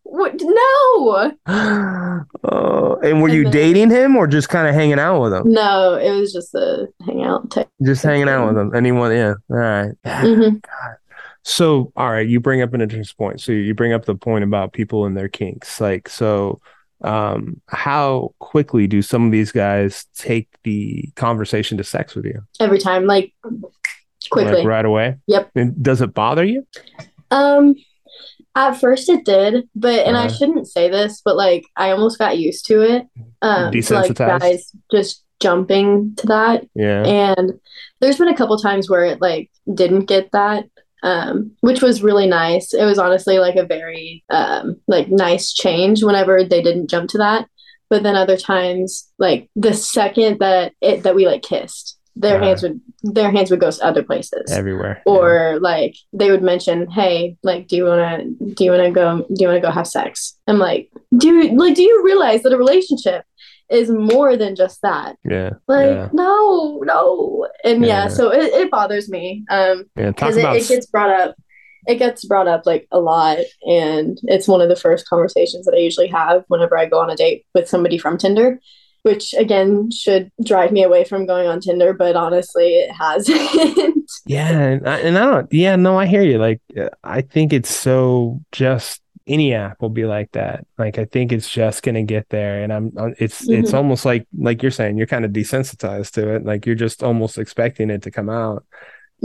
What 0.03 0.35
no. 0.39 1.31
oh, 2.43 2.99
and 3.03 3.21
were 3.21 3.29
you 3.29 3.49
dating 3.49 3.89
him 3.89 4.15
or 4.15 4.27
just 4.27 4.49
kind 4.49 4.67
of 4.67 4.75
hanging 4.75 4.99
out 4.99 5.21
with 5.21 5.33
him? 5.33 5.51
No, 5.51 5.95
it 5.95 6.11
was 6.11 6.33
just 6.33 6.53
a 6.53 6.87
hangout 7.05 7.49
type. 7.49 7.69
Just 7.83 8.03
hanging 8.03 8.29
out 8.29 8.47
with 8.47 8.57
him. 8.57 8.75
Anyone? 8.75 9.11
Yeah. 9.11 9.33
All 9.49 9.57
right. 9.57 9.91
hmm 10.05 10.57
So, 11.43 11.91
all 11.95 12.09
right, 12.11 12.27
you 12.27 12.39
bring 12.39 12.61
up 12.61 12.73
an 12.73 12.81
interesting 12.81 13.15
point. 13.17 13.41
So 13.41 13.51
you 13.51 13.73
bring 13.73 13.93
up 13.93 14.05
the 14.05 14.15
point 14.15 14.43
about 14.43 14.73
people 14.73 15.05
and 15.05 15.17
their 15.17 15.29
kinks. 15.29 15.79
Like, 15.81 16.09
so 16.09 16.59
um 17.01 17.59
how 17.67 18.33
quickly 18.39 18.87
do 18.87 19.01
some 19.01 19.25
of 19.25 19.31
these 19.33 19.51
guys 19.51 20.05
take 20.15 20.47
the 20.63 21.09
conversation 21.15 21.77
to 21.77 21.83
sex 21.83 22.15
with 22.15 22.25
you? 22.25 22.41
Every 22.59 22.79
time, 22.79 23.05
like 23.05 23.33
quickly. 24.29 24.53
Like 24.53 24.65
right 24.65 24.85
away? 24.85 25.17
Yep. 25.27 25.51
And 25.55 25.83
does 25.83 26.01
it 26.01 26.13
bother 26.13 26.43
you? 26.43 26.65
Um, 27.31 27.75
at 28.55 28.79
first 28.79 29.09
it 29.09 29.25
did, 29.25 29.67
but 29.75 30.05
and 30.05 30.15
I 30.17 30.25
Uh-huh. 30.25 30.35
shouldn't 30.35 30.67
say 30.67 30.89
this, 30.89 31.21
but 31.23 31.35
like 31.35 31.65
I 31.75 31.91
almost 31.91 32.17
got 32.19 32.37
used 32.37 32.65
to 32.67 32.81
it. 32.81 33.07
Um, 33.41 33.71
to, 33.71 33.93
like 33.93 34.11
Desensitized? 34.11 34.39
guys 34.39 34.71
just 34.91 35.23
jumping 35.39 36.15
to 36.17 36.27
that, 36.27 36.65
Yeah. 36.75 37.03
and 37.03 37.53
there's 37.99 38.17
been 38.17 38.27
a 38.29 38.35
couple 38.37 38.57
times 38.57 38.89
where 38.89 39.03
it 39.05 39.21
like 39.21 39.49
didn't 39.73 40.05
get 40.05 40.31
that, 40.31 40.65
um, 41.03 41.51
which 41.61 41.81
was 41.81 42.03
really 42.03 42.27
nice. 42.27 42.73
It 42.73 42.85
was 42.85 42.99
honestly 42.99 43.39
like 43.39 43.55
a 43.55 43.65
very 43.65 44.23
um 44.29 44.77
like 44.87 45.09
nice 45.09 45.51
change 45.53 46.03
whenever 46.03 46.43
they 46.43 46.61
didn't 46.61 46.89
jump 46.89 47.09
to 47.11 47.17
that. 47.17 47.47
But 47.89 48.03
then 48.03 48.15
other 48.15 48.37
times, 48.37 49.07
like 49.19 49.49
the 49.55 49.73
second 49.73 50.39
that 50.39 50.73
it 50.81 51.03
that 51.03 51.15
we 51.15 51.25
like 51.27 51.41
kissed, 51.43 51.92
their 52.15 52.35
Uh-huh. 52.37 52.45
hands 52.45 52.61
would 52.63 52.79
their 53.01 53.31
hands 53.31 53.49
would 53.51 53.59
go 53.59 53.71
to 53.71 53.83
other 53.85 54.03
places 54.03 54.51
Everywhere. 54.51 55.01
or 55.05 55.57
like 55.59 55.95
they 56.13 56.29
would 56.31 56.43
mention 56.43 56.89
hey 56.89 57.35
like 57.43 57.67
do 57.67 57.75
you 57.75 57.85
want 57.85 58.01
to 58.39 58.53
do 58.53 58.63
you 58.63 58.71
want 58.71 58.83
to 58.83 58.91
go 58.91 59.17
do 59.27 59.35
you 59.39 59.47
want 59.47 59.57
to 59.61 59.67
go 59.67 59.71
have 59.71 59.87
sex 59.87 60.37
i'm 60.47 60.59
like 60.59 60.89
do 61.17 61.27
you 61.27 61.57
like 61.57 61.75
do 61.75 61.81
you 61.81 62.03
realize 62.05 62.43
that 62.43 62.53
a 62.53 62.57
relationship 62.57 63.25
is 63.71 63.89
more 63.89 64.37
than 64.37 64.55
just 64.55 64.79
that 64.83 65.15
yeah. 65.29 65.51
like 65.67 65.87
Yeah. 65.89 66.09
no 66.13 66.81
no 66.85 67.47
and 67.63 67.81
yeah, 67.83 68.03
Yeah. 68.03 68.07
so 68.09 68.29
it, 68.31 68.53
it 68.53 68.69
bothers 68.71 69.09
me 69.09 69.43
um 69.49 69.85
Yeah. 69.97 70.11
Because 70.11 70.37
it, 70.37 70.45
it 70.45 70.67
gets 70.67 70.85
brought 70.85 71.09
up 71.09 71.35
it 71.87 71.95
gets 71.95 72.23
brought 72.25 72.47
up 72.47 72.65
like 72.65 72.87
a 72.91 72.99
lot 72.99 73.39
and 73.63 74.17
it's 74.25 74.47
one 74.47 74.61
of 74.61 74.69
the 74.69 74.75
first 74.75 75.07
conversations 75.09 75.65
that 75.65 75.73
i 75.75 75.79
usually 75.79 76.07
have 76.07 76.43
whenever 76.47 76.77
i 76.77 76.85
go 76.85 76.99
on 76.99 77.09
a 77.09 77.15
date 77.15 77.43
with 77.55 77.67
somebody 77.67 77.97
from 77.97 78.17
tinder 78.17 78.59
which 79.03 79.33
again 79.35 79.91
should 79.91 80.31
drive 80.45 80.71
me 80.71 80.83
away 80.83 81.03
from 81.03 81.25
going 81.25 81.47
on 81.47 81.59
tinder 81.61 81.93
but 81.93 82.15
honestly 82.15 82.75
it 82.77 82.91
hasn't 82.91 83.39
Yeah, 84.25 84.47
and 84.57 84.87
I, 84.87 84.99
and 84.99 85.17
I 85.17 85.25
don't. 85.25 85.53
Yeah, 85.53 85.75
no, 85.75 85.97
I 85.99 86.05
hear 86.05 86.21
you. 86.23 86.37
Like, 86.37 86.61
uh, 86.77 86.89
I 87.03 87.21
think 87.21 87.51
it's 87.51 87.69
so 87.69 88.41
just 88.51 89.01
any 89.27 89.53
app 89.53 89.81
will 89.81 89.89
be 89.89 90.05
like 90.05 90.31
that. 90.31 90.65
Like, 90.77 90.97
I 90.97 91.05
think 91.05 91.31
it's 91.33 91.49
just 91.49 91.83
gonna 91.83 92.03
get 92.03 92.29
there, 92.29 92.63
and 92.63 92.71
I'm. 92.71 92.91
uh, 92.97 93.09
It's 93.19 93.49
it's 93.49 93.71
Mhm. 93.71 93.73
almost 93.73 94.05
like 94.05 94.25
like 94.37 94.61
you're 94.61 94.71
saying 94.71 94.97
you're 94.97 95.07
kind 95.07 95.25
of 95.25 95.31
desensitized 95.31 96.11
to 96.13 96.35
it. 96.35 96.45
Like 96.45 96.65
you're 96.65 96.75
just 96.75 97.03
almost 97.03 97.37
expecting 97.37 97.89
it 97.89 98.03
to 98.03 98.11
come 98.11 98.29
out. 98.29 98.65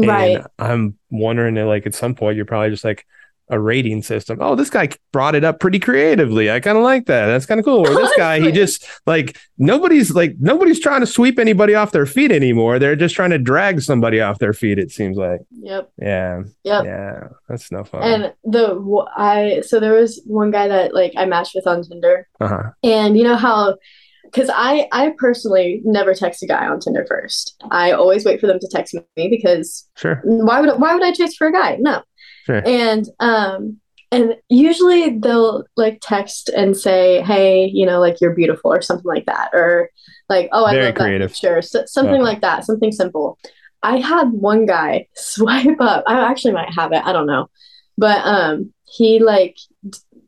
And 0.00 0.08
right 0.08 0.46
I'm 0.58 0.98
wondering 1.10 1.54
that 1.56 1.66
like 1.66 1.86
at 1.86 1.94
some 1.94 2.14
point 2.14 2.36
you're 2.36 2.46
probably 2.46 2.70
just 2.70 2.84
like 2.84 3.06
a 3.50 3.58
rating 3.58 4.02
system. 4.02 4.38
Oh, 4.40 4.54
this 4.54 4.70
guy 4.70 4.88
brought 5.12 5.34
it 5.34 5.44
up 5.44 5.60
pretty 5.60 5.78
creatively. 5.78 6.50
I 6.50 6.60
kind 6.60 6.76
of 6.76 6.84
like 6.84 7.06
that. 7.06 7.26
That's 7.26 7.46
kind 7.46 7.58
of 7.58 7.64
cool. 7.64 7.86
Or 7.86 7.94
this 7.94 8.12
guy, 8.16 8.40
he 8.40 8.52
just 8.52 8.86
like 9.06 9.38
nobody's 9.56 10.14
like 10.14 10.34
nobody's 10.38 10.80
trying 10.80 11.00
to 11.00 11.06
sweep 11.06 11.38
anybody 11.38 11.74
off 11.74 11.92
their 11.92 12.06
feet 12.06 12.30
anymore. 12.30 12.78
They're 12.78 12.96
just 12.96 13.14
trying 13.14 13.30
to 13.30 13.38
drag 13.38 13.80
somebody 13.80 14.20
off 14.20 14.38
their 14.38 14.52
feet. 14.52 14.78
It 14.78 14.90
seems 14.90 15.16
like. 15.16 15.40
Yep. 15.50 15.90
Yeah. 15.98 16.42
Yep. 16.64 16.84
Yeah. 16.84 17.28
That's 17.48 17.70
no 17.72 17.84
fun. 17.84 18.02
And 18.02 18.34
the 18.44 19.06
I 19.16 19.62
so 19.66 19.80
there 19.80 19.94
was 19.94 20.22
one 20.26 20.50
guy 20.50 20.68
that 20.68 20.94
like 20.94 21.12
I 21.16 21.24
matched 21.24 21.54
with 21.54 21.66
on 21.66 21.82
Tinder, 21.82 22.28
uh-huh. 22.40 22.70
and 22.82 23.16
you 23.16 23.24
know 23.24 23.36
how, 23.36 23.76
because 24.24 24.50
I 24.52 24.88
I 24.92 25.14
personally 25.18 25.80
never 25.84 26.14
text 26.14 26.42
a 26.42 26.46
guy 26.46 26.66
on 26.66 26.80
Tinder 26.80 27.06
first. 27.08 27.62
I 27.70 27.92
always 27.92 28.24
wait 28.24 28.40
for 28.40 28.46
them 28.46 28.58
to 28.60 28.68
text 28.68 28.94
me 28.94 29.28
because 29.28 29.88
Sure. 29.96 30.20
why 30.24 30.60
would 30.60 30.78
why 30.80 30.94
would 30.94 31.02
I 31.02 31.12
text 31.12 31.36
for 31.38 31.46
a 31.46 31.52
guy? 31.52 31.76
No. 31.80 32.02
Sure. 32.48 32.62
And 32.66 33.06
um 33.20 33.78
and 34.10 34.36
usually 34.48 35.18
they'll 35.18 35.64
like 35.76 35.98
text 36.00 36.48
and 36.48 36.74
say, 36.74 37.20
hey, 37.22 37.66
you 37.66 37.84
know, 37.84 38.00
like 38.00 38.22
you're 38.22 38.34
beautiful 38.34 38.72
or 38.72 38.80
something 38.80 39.04
like 39.06 39.26
that, 39.26 39.50
or 39.52 39.90
like 40.30 40.48
oh 40.52 40.64
I 40.64 40.72
Very 40.72 40.86
love 40.86 40.94
creative. 40.94 41.28
that 41.30 41.34
picture, 41.34 41.60
so, 41.62 41.84
something 41.84 42.14
Okay. 42.14 42.22
like 42.22 42.40
that, 42.40 42.64
something 42.64 42.90
simple. 42.90 43.38
I 43.82 43.98
had 43.98 44.30
one 44.32 44.64
guy 44.64 45.08
swipe 45.14 45.78
up. 45.80 46.04
I 46.06 46.20
actually 46.30 46.54
might 46.54 46.72
have 46.74 46.92
it. 46.92 47.02
I 47.04 47.12
don't 47.12 47.26
know, 47.26 47.50
but 47.98 48.18
um, 48.24 48.72
he 48.86 49.18
like 49.20 49.56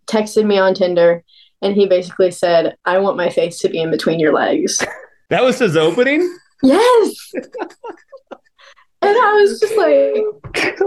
texted 0.07 0.45
me 0.45 0.59
on 0.59 0.75
Tinder, 0.75 1.25
and 1.63 1.75
he 1.75 1.87
basically 1.87 2.33
said, 2.33 2.77
"I 2.85 2.99
want 2.99 3.17
my 3.17 3.31
face 3.31 3.61
to 3.61 3.71
be 3.71 3.81
in 3.81 3.91
between 3.91 4.21
your 4.21 4.35
legs." 4.35 4.85
That 5.31 5.45
was 5.45 5.61
his 5.61 5.77
opening? 5.77 6.23
yes. 6.61 7.15
and 7.35 9.17
I 9.17 9.33
was 9.41 9.61
just 9.61 9.77
like, 9.77 10.85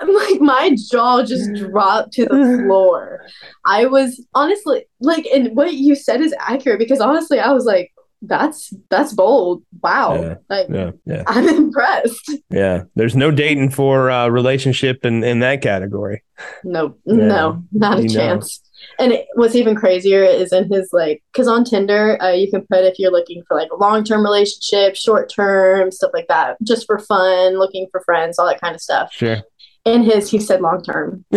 like 0.00 0.40
my 0.40 0.76
jaw 0.90 1.22
just 1.22 1.52
dropped 1.54 2.12
to 2.14 2.24
the 2.26 2.62
floor. 2.66 3.22
I 3.64 3.86
was 3.86 4.24
honestly 4.34 4.86
like, 5.00 5.26
and 5.26 5.56
what 5.56 5.74
you 5.74 5.94
said 5.94 6.20
is 6.20 6.34
accurate 6.38 6.78
because 6.78 7.00
honestly, 7.00 7.38
I 7.40 7.52
was 7.52 7.64
like, 7.64 7.92
that's 8.22 8.72
that's 8.90 9.12
bold. 9.12 9.62
Wow. 9.82 10.14
Yeah. 10.22 10.34
Like 10.48 10.66
Yeah. 10.70 10.90
Yeah. 11.04 11.22
I'm 11.28 11.48
impressed. 11.48 12.32
Yeah. 12.50 12.84
There's 12.94 13.14
no 13.14 13.30
dating 13.30 13.70
for 13.70 14.10
uh 14.10 14.28
relationship 14.28 15.04
in, 15.04 15.22
in 15.22 15.40
that 15.40 15.60
category. 15.62 16.22
No, 16.64 16.96
Yeah. 17.04 17.14
no, 17.16 17.64
not 17.72 17.98
a 17.98 18.02
You 18.02 18.08
know. 18.08 18.14
chance. 18.14 18.62
And 18.98 19.12
it, 19.12 19.26
what's 19.34 19.54
even 19.54 19.74
crazier 19.74 20.22
is 20.24 20.52
in 20.52 20.70
his 20.72 20.88
like, 20.92 21.22
because 21.32 21.48
on 21.48 21.64
Tinder, 21.64 22.20
uh, 22.22 22.30
you 22.32 22.50
can 22.50 22.62
put 22.70 22.84
if 22.84 22.98
you're 22.98 23.10
looking 23.12 23.42
for 23.46 23.56
like 23.56 23.70
a 23.70 23.76
long 23.76 24.02
term 24.04 24.22
relationship, 24.24 24.96
short 24.96 25.30
term, 25.30 25.90
stuff 25.90 26.10
like 26.14 26.28
that, 26.28 26.56
just 26.62 26.86
for 26.86 26.98
fun, 26.98 27.58
looking 27.58 27.86
for 27.90 28.00
friends, 28.02 28.38
all 28.38 28.46
that 28.46 28.60
kind 28.60 28.74
of 28.74 28.80
stuff. 28.80 29.12
Sure. 29.12 29.38
In 29.86 30.02
his, 30.02 30.28
he 30.28 30.40
said 30.40 30.60
long 30.60 30.82
term. 30.82 31.24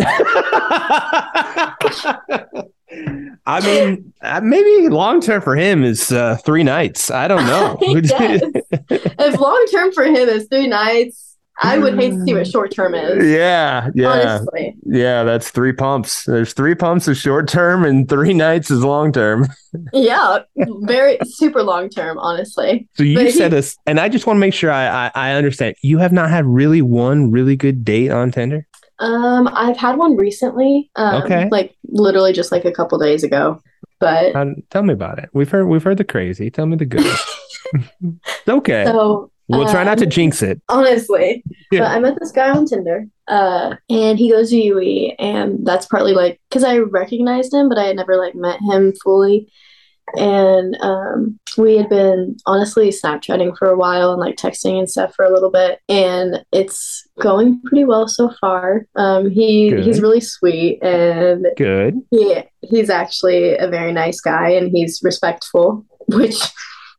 I 3.46 3.60
mean, 3.62 4.12
uh, 4.22 4.40
maybe 4.42 4.88
long 4.88 5.20
term 5.20 5.40
for 5.40 5.54
him 5.54 5.84
is 5.84 6.10
uh, 6.10 6.36
three 6.44 6.64
nights. 6.64 7.12
I 7.12 7.28
don't 7.28 7.46
know. 7.46 7.78
If 9.22 9.38
long 9.38 9.66
term 9.70 9.92
for 9.92 10.02
him 10.04 10.28
is 10.28 10.48
three 10.48 10.66
nights, 10.66 11.29
I 11.62 11.78
would 11.78 11.94
hate 11.98 12.10
to 12.12 12.24
see 12.24 12.32
what 12.34 12.46
short 12.46 12.72
term 12.74 12.94
is. 12.94 13.24
yeah, 13.26 13.90
yeah, 13.94 14.08
Honestly. 14.38 14.74
yeah. 14.84 15.24
That's 15.24 15.50
three 15.50 15.72
pumps. 15.74 16.24
There's 16.24 16.54
three 16.54 16.74
pumps 16.74 17.06
of 17.06 17.16
short 17.18 17.48
term, 17.48 17.84
and 17.84 18.08
three 18.08 18.32
nights 18.46 18.70
is 18.70 18.82
long 18.82 19.12
term. 19.12 19.46
Yeah. 19.92 20.40
Very 20.82 21.16
super 21.24 21.62
long 21.62 21.88
term, 21.90 22.18
honestly. 22.18 22.88
So 22.94 23.04
you 23.04 23.14
But 23.16 23.26
he- 23.26 23.30
said 23.32 23.52
this, 23.52 23.76
and 23.86 24.00
I 24.00 24.08
just 24.08 24.26
want 24.26 24.36
to 24.36 24.40
make 24.40 24.52
sure 24.54 24.70
I, 24.72 25.06
I 25.06 25.10
I 25.14 25.32
understand. 25.34 25.76
You 25.82 25.98
have 25.98 26.10
not 26.12 26.28
had 26.28 26.44
really 26.44 26.82
one 26.82 27.30
really 27.30 27.54
good 27.54 27.84
date 27.84 28.10
on 28.10 28.32
Tinder. 28.32 28.66
Um, 28.98 29.48
I've 29.52 29.76
had 29.76 29.96
one 29.96 30.16
recently. 30.16 30.90
Um, 30.96 31.22
Okay. 31.22 31.48
like 31.52 31.76
literally 31.88 32.32
just 32.32 32.50
like 32.50 32.64
a 32.64 32.72
couple 32.72 32.98
days 32.98 33.22
ago. 33.22 33.62
But 34.00 34.34
Uh, 34.34 34.46
tell 34.70 34.82
me 34.82 34.92
about 34.92 35.18
it. 35.20 35.28
We've 35.34 35.48
heard 35.48 35.66
we've 35.66 35.84
heard 35.84 35.98
the 35.98 36.04
crazy. 36.04 36.50
Tell 36.50 36.66
me 36.66 36.76
the 36.76 36.86
good. 36.86 37.06
okay. 38.48 38.84
so 38.86 39.30
we'll 39.58 39.68
try 39.68 39.84
not 39.84 39.98
to 39.98 40.04
um, 40.04 40.10
jinx 40.10 40.42
it. 40.42 40.60
honestly. 40.68 41.42
Yeah. 41.70 41.80
But 41.80 41.88
I 41.92 41.98
met 42.00 42.18
this 42.18 42.32
guy 42.32 42.50
on 42.50 42.66
Tinder, 42.66 43.06
uh, 43.28 43.76
and 43.88 44.18
he 44.18 44.30
goes 44.30 44.50
to 44.50 44.56
UE, 44.56 45.12
and 45.18 45.64
that's 45.66 45.86
partly 45.86 46.12
like 46.12 46.40
because 46.48 46.64
I 46.64 46.78
recognized 46.78 47.54
him, 47.54 47.68
but 47.68 47.78
I 47.78 47.84
had 47.84 47.96
never 47.96 48.16
like 48.16 48.34
met 48.34 48.58
him 48.60 48.92
fully. 49.04 49.50
And 50.16 50.76
um, 50.80 51.38
we 51.56 51.76
had 51.76 51.88
been 51.88 52.36
honestly 52.44 52.88
Snapchatting 52.88 53.56
for 53.56 53.68
a 53.68 53.76
while 53.76 54.10
and 54.10 54.20
like 54.20 54.34
texting 54.34 54.76
and 54.76 54.90
stuff 54.90 55.14
for 55.14 55.24
a 55.24 55.32
little 55.32 55.52
bit, 55.52 55.78
and 55.88 56.44
it's 56.50 57.06
going 57.20 57.60
pretty 57.62 57.84
well 57.84 58.08
so 58.08 58.32
far. 58.40 58.86
Um, 58.96 59.30
he 59.30 59.70
Good. 59.70 59.84
he's 59.84 60.00
really 60.00 60.20
sweet, 60.20 60.82
and 60.82 61.46
Good. 61.56 62.00
he 62.10 62.42
he's 62.62 62.90
actually 62.90 63.56
a 63.56 63.68
very 63.68 63.92
nice 63.92 64.20
guy, 64.20 64.48
and 64.50 64.70
he's 64.72 65.00
respectful, 65.04 65.86
which 66.08 66.40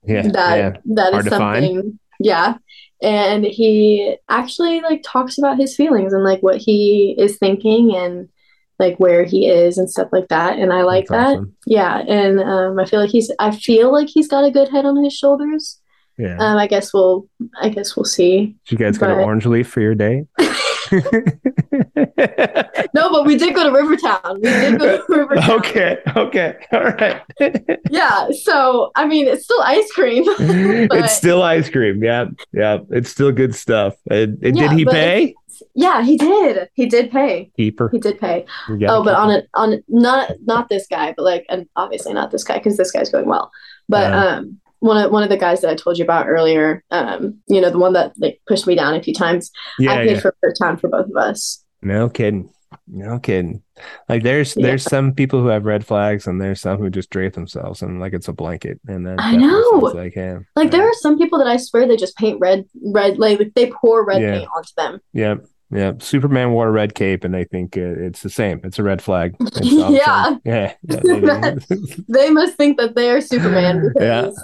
Yeah. 0.05 0.21
that 0.29 0.57
yeah. 0.57 0.77
that 0.95 1.11
Hard 1.11 1.25
is 1.25 1.29
something 1.33 1.99
yeah. 2.21 2.55
And 3.01 3.45
he 3.45 4.15
actually 4.29 4.81
like 4.81 5.01
talks 5.03 5.37
about 5.37 5.57
his 5.57 5.75
feelings 5.75 6.13
and 6.13 6.23
like 6.23 6.41
what 6.41 6.57
he 6.57 7.15
is 7.17 7.37
thinking 7.37 7.95
and 7.95 8.29
like 8.77 8.97
where 8.97 9.23
he 9.23 9.47
is 9.47 9.77
and 9.77 9.89
stuff 9.89 10.09
like 10.11 10.27
that. 10.27 10.59
And 10.59 10.71
I 10.71 10.83
like 10.83 11.07
That's 11.07 11.31
that. 11.31 11.37
awesome. 11.37 11.55
Yeah. 11.65 11.99
And 12.07 12.39
um, 12.39 12.79
I 12.79 12.85
feel 12.85 12.99
like 12.99 13.09
he's 13.09 13.31
I 13.39 13.51
feel 13.55 13.91
like 13.91 14.07
he's 14.07 14.27
got 14.27 14.43
a 14.43 14.51
good 14.51 14.69
head 14.69 14.85
on 14.85 15.03
his 15.03 15.13
shoulders. 15.13 15.79
Yeah. 16.17 16.37
Um, 16.37 16.57
I 16.57 16.67
guess 16.67 16.93
we'll 16.93 17.27
I 17.59 17.69
guess 17.69 17.95
we'll 17.95 18.05
see. 18.05 18.55
Did 18.67 18.79
you 18.79 18.85
guys 18.85 18.97
get 18.97 19.09
an 19.09 19.19
orange 19.19 19.45
leaf 19.45 19.67
for 19.67 19.81
your 19.81 19.95
date? 19.95 20.25
No, 22.93 23.11
but 23.11 23.25
we 23.25 23.37
did 23.37 23.53
go 23.55 23.63
to 23.63 23.71
Rivertown. 23.71 24.35
We 24.35 24.41
did 24.49 24.79
go 24.79 24.97
to 24.97 25.03
Rivertown. 25.09 25.51
okay. 25.59 25.97
Okay. 26.15 26.55
All 26.73 26.83
right. 26.83 27.21
Yeah. 27.89 28.27
So 28.43 28.91
I 28.95 29.05
mean, 29.05 29.27
it's 29.27 29.43
still 29.43 29.61
ice 29.61 29.91
cream. 29.91 30.23
but- 30.25 30.97
it's 30.99 31.15
still 31.15 31.43
ice 31.43 31.69
cream. 31.69 32.03
Yeah. 32.03 32.25
Yeah. 32.53 32.79
It's 32.89 33.09
still 33.09 33.31
good 33.31 33.55
stuff. 33.55 33.95
And, 34.09 34.37
and 34.43 34.55
Yeah, 34.57 34.69
did 34.69 34.77
he 34.77 34.85
pay? 34.85 35.35
yeah, 35.75 36.03
he 36.03 36.17
did. 36.17 36.69
He 36.73 36.85
did 36.85 37.11
pay. 37.11 37.51
Keeper. 37.57 37.89
He 37.91 37.99
did 37.99 38.19
pay. 38.19 38.45
Oh, 38.87 39.03
but 39.03 39.15
on 39.15 39.29
it 39.31 39.47
on 39.53 39.83
not 39.89 40.31
not 40.45 40.69
this 40.69 40.87
guy, 40.87 41.13
but 41.15 41.23
like 41.23 41.45
and 41.49 41.67
obviously 41.75 42.13
not 42.13 42.31
this 42.31 42.43
guy 42.43 42.57
because 42.57 42.77
this 42.77 42.91
guy's 42.91 43.09
going 43.09 43.27
well. 43.27 43.51
But 43.89 44.13
Uh. 44.13 44.17
um 44.37 44.57
one 44.81 44.97
of 44.97 45.11
one 45.11 45.23
of 45.23 45.29
the 45.29 45.37
guys 45.37 45.61
that 45.61 45.69
I 45.69 45.75
told 45.75 45.97
you 45.97 46.03
about 46.03 46.27
earlier, 46.27 46.83
um, 46.91 47.39
you 47.47 47.61
know, 47.61 47.69
the 47.69 47.79
one 47.79 47.93
that 47.93 48.13
like 48.17 48.41
pushed 48.47 48.67
me 48.67 48.75
down 48.75 48.93
a 48.93 49.01
few 49.01 49.13
times. 49.13 49.49
yeah. 49.79 49.93
I 49.93 49.97
paid 50.05 50.15
yeah. 50.15 50.19
for 50.19 50.35
per 50.41 50.53
town 50.53 50.77
for 50.77 50.89
both 50.89 51.05
of 51.09 51.15
us. 51.15 51.63
No 51.81 52.09
kidding. 52.09 52.49
No 52.87 53.19
kidding. 53.19 53.61
Like 54.09 54.23
there's 54.23 54.55
Yeah. 54.55 54.67
there's 54.67 54.83
some 54.83 55.13
people 55.13 55.41
who 55.41 55.47
have 55.47 55.65
red 55.65 55.85
flags 55.85 56.25
and 56.27 56.41
there's 56.41 56.61
some 56.61 56.77
who 56.77 56.89
just 56.89 57.09
drape 57.09 57.33
themselves 57.33 57.81
and 57.81 57.99
like 57.99 58.13
it's 58.13 58.27
a 58.27 58.33
blanket 58.33 58.79
and 58.87 59.05
then 59.05 59.19
I 59.19 59.35
know. 59.35 59.91
like 59.93 60.15
yeah. 60.15 60.39
Like 60.55 60.71
there 60.71 60.87
are 60.87 60.93
some 60.95 61.17
people 61.17 61.37
that 61.39 61.47
I 61.47 61.57
swear 61.57 61.87
they 61.87 61.97
just 61.97 62.17
paint 62.17 62.39
red 62.39 62.65
red 62.83 63.17
like 63.17 63.53
they 63.55 63.71
pour 63.71 64.05
red 64.05 64.21
Yeah. 64.21 64.39
paint 64.39 64.49
onto 64.55 64.71
them. 64.77 64.99
Yep. 65.13 65.45
Yeah, 65.73 65.93
Superman 65.99 66.51
wore 66.51 66.67
a 66.67 66.71
red 66.71 66.95
cape 66.95 67.23
and 67.23 67.33
they 67.33 67.45
think 67.45 67.77
uh, 67.77 67.81
it's 67.97 68.21
the 68.23 68.29
same. 68.29 68.59
It's 68.65 68.77
a 68.77 68.83
red 68.83 69.01
flag. 69.01 69.35
Yeah. 69.61 70.35
Yeah. 70.43 70.73
yeah 70.83 71.55
they. 71.69 71.77
They 72.09 72.29
must 72.29 72.57
think 72.57 72.77
that 72.77 72.95
they 72.95 73.09
are 73.09 73.21
Superman 73.21 73.91
because 73.93 74.35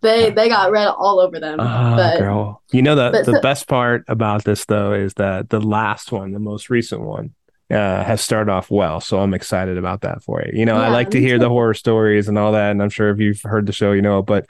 they 0.00 0.30
they 0.30 0.48
got 0.48 0.70
red 0.70 0.88
all 0.88 1.20
over 1.20 1.38
them. 1.40 1.58
Ah, 1.60 1.96
but 1.96 2.18
girl. 2.18 2.62
You 2.72 2.82
know 2.82 2.94
the 2.94 3.10
the 3.10 3.34
so- 3.34 3.40
best 3.40 3.68
part 3.68 4.04
about 4.08 4.44
this 4.44 4.64
though 4.64 4.92
is 4.92 5.14
that 5.14 5.50
the 5.50 5.60
last 5.60 6.12
one, 6.12 6.32
the 6.32 6.38
most 6.38 6.70
recent 6.70 7.02
one, 7.02 7.34
uh, 7.70 8.04
has 8.04 8.20
started 8.20 8.50
off 8.50 8.70
well. 8.70 9.00
So 9.00 9.20
I'm 9.20 9.34
excited 9.34 9.78
about 9.78 10.02
that 10.02 10.22
for 10.22 10.42
you. 10.42 10.58
You 10.60 10.66
know, 10.66 10.76
I 10.76 10.88
like 10.88 11.10
to 11.10 11.20
hear 11.20 11.38
the 11.38 11.48
horror 11.48 11.74
stories 11.74 12.28
and 12.28 12.38
all 12.38 12.52
that, 12.52 12.70
and 12.70 12.82
I'm 12.82 12.90
sure 12.90 13.10
if 13.10 13.18
you've 13.18 13.40
heard 13.42 13.66
the 13.66 13.72
show, 13.72 13.92
you 13.92 14.02
know. 14.02 14.22
But 14.22 14.46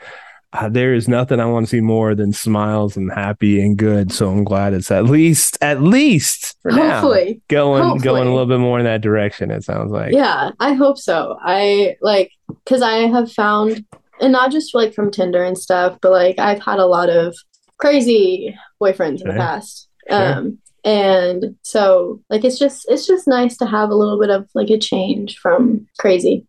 uh, 0.54 0.68
there 0.68 0.92
is 0.92 1.08
nothing 1.08 1.40
I 1.40 1.46
want 1.46 1.66
to 1.66 1.70
see 1.70 1.80
more 1.80 2.14
than 2.14 2.32
smiles 2.32 2.96
and 2.96 3.10
happy 3.10 3.60
and 3.62 3.76
good. 3.76 4.12
So 4.12 4.28
I'm 4.30 4.44
glad 4.44 4.74
it's 4.74 4.90
at 4.90 5.04
least 5.04 5.56
at 5.62 5.80
least 5.82 6.56
for 6.62 6.72
now 6.72 7.00
going 7.48 7.82
hopefully. 7.82 8.02
going 8.02 8.28
a 8.28 8.30
little 8.30 8.46
bit 8.46 8.58
more 8.58 8.78
in 8.78 8.84
that 8.84 9.00
direction. 9.00 9.50
It 9.50 9.64
sounds 9.64 9.92
like 9.92 10.12
Yeah, 10.12 10.50
I 10.60 10.74
hope 10.74 10.98
so. 10.98 11.38
I 11.40 11.96
like 12.02 12.32
because 12.48 12.82
I 12.82 13.06
have 13.08 13.32
found, 13.32 13.84
and 14.22 14.32
not 14.32 14.52
just 14.52 14.74
like 14.74 14.94
from 14.94 15.10
Tinder 15.10 15.42
and 15.42 15.58
stuff, 15.58 15.98
but 16.00 16.12
like 16.12 16.38
I've 16.38 16.62
had 16.62 16.78
a 16.78 16.86
lot 16.86 17.10
of 17.10 17.36
crazy 17.78 18.56
boyfriends 18.80 19.20
in 19.20 19.28
the 19.28 19.34
past. 19.34 19.88
Sure. 20.08 20.34
Um, 20.34 20.58
and 20.84 21.54
so 21.62 22.20
like 22.30 22.44
it's 22.44 22.58
just 22.58 22.86
it's 22.88 23.06
just 23.06 23.28
nice 23.28 23.56
to 23.56 23.66
have 23.66 23.90
a 23.90 23.94
little 23.94 24.18
bit 24.18 24.30
of 24.30 24.48
like 24.54 24.70
a 24.70 24.78
change 24.78 25.38
from 25.38 25.86
crazy 25.98 26.44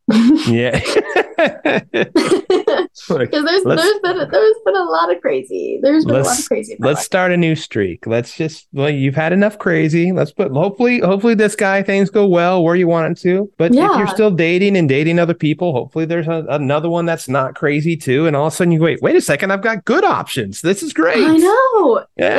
yeah. 0.47 0.79
Because 3.09 3.43
there's 3.43 3.63
there's 3.63 3.99
been 3.99 4.17
there's 4.31 4.55
been 4.65 4.75
a 4.75 4.83
lot 4.83 5.13
of 5.13 5.19
crazy 5.21 5.79
there's 5.81 6.05
been 6.05 6.15
a 6.17 6.19
lot 6.23 6.39
of 6.39 6.47
crazy 6.47 6.75
let's 6.79 6.97
life. 6.99 7.05
start 7.05 7.31
a 7.31 7.37
new 7.37 7.55
streak. 7.55 8.05
Let's 8.07 8.37
just 8.37 8.67
well, 8.71 8.89
you've 8.89 9.15
had 9.15 9.33
enough 9.33 9.57
crazy. 9.57 10.11
Let's 10.11 10.31
put 10.31 10.51
hopefully 10.51 10.99
hopefully 10.99 11.33
this 11.33 11.55
guy 11.55 11.81
things 11.83 12.09
go 12.09 12.27
well 12.27 12.63
where 12.63 12.75
you 12.75 12.87
want 12.87 13.17
it 13.17 13.21
to. 13.23 13.51
But 13.57 13.71
if 13.71 13.77
you're 13.77 14.07
still 14.07 14.31
dating 14.31 14.77
and 14.77 14.87
dating 14.87 15.19
other 15.19 15.33
people, 15.33 15.73
hopefully 15.73 16.05
there's 16.05 16.27
a, 16.27 16.45
another 16.49 16.89
one 16.89 17.05
that's 17.05 17.27
not 17.27 17.55
crazy 17.55 17.97
too. 17.97 18.27
And 18.27 18.35
all 18.35 18.47
of 18.47 18.53
a 18.53 18.55
sudden 18.55 18.71
you 18.71 18.79
wait, 18.79 19.01
wait 19.01 19.15
a 19.15 19.21
second, 19.21 19.51
I've 19.51 19.63
got 19.63 19.85
good 19.85 20.03
options. 20.03 20.61
This 20.61 20.83
is 20.83 20.93
great. 20.93 21.17
I 21.25 21.35
know 21.37 21.83
like 21.95 22.07
Yeah. 22.17 22.35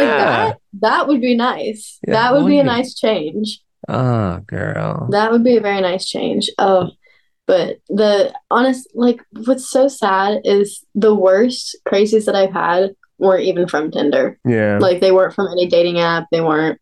that 0.47 0.61
that 0.81 1.07
would 1.09 1.21
be 1.21 1.37
nice 1.37 1.99
Yeah, 2.07 2.15
that 2.15 2.33
would 2.35 2.47
be 2.47 2.59
a 2.59 2.65
nice 2.65 2.95
change 2.95 3.61
Oh, 3.89 4.41
girl. 4.47 5.09
That 5.11 5.31
would 5.31 5.45
be 5.45 5.57
a 5.59 5.61
very 5.61 5.81
nice 5.83 6.07
change. 6.07 6.49
Oh, 6.57 6.91
but 7.47 7.81
the 7.89 8.33
honest, 8.51 8.89
like, 8.95 9.21
what's 9.45 9.69
so 9.69 9.89
sad 9.89 10.41
is 10.45 10.83
the 10.95 11.15
worst 11.15 11.77
crazies 11.87 12.25
that 12.25 12.35
I've 12.35 12.53
had 12.53 12.95
weren't 13.19 13.45
even 13.45 13.69
from 13.69 13.91
Tinder. 13.91 14.39
yeah. 14.47 14.79
Like, 14.81 15.01
they 15.03 15.13
weren't 15.13 15.35
from 15.35 15.49
any 15.53 15.67
dating 15.67 16.01
app. 16.01 16.29
They 16.33 16.41
weren't. 16.41 16.81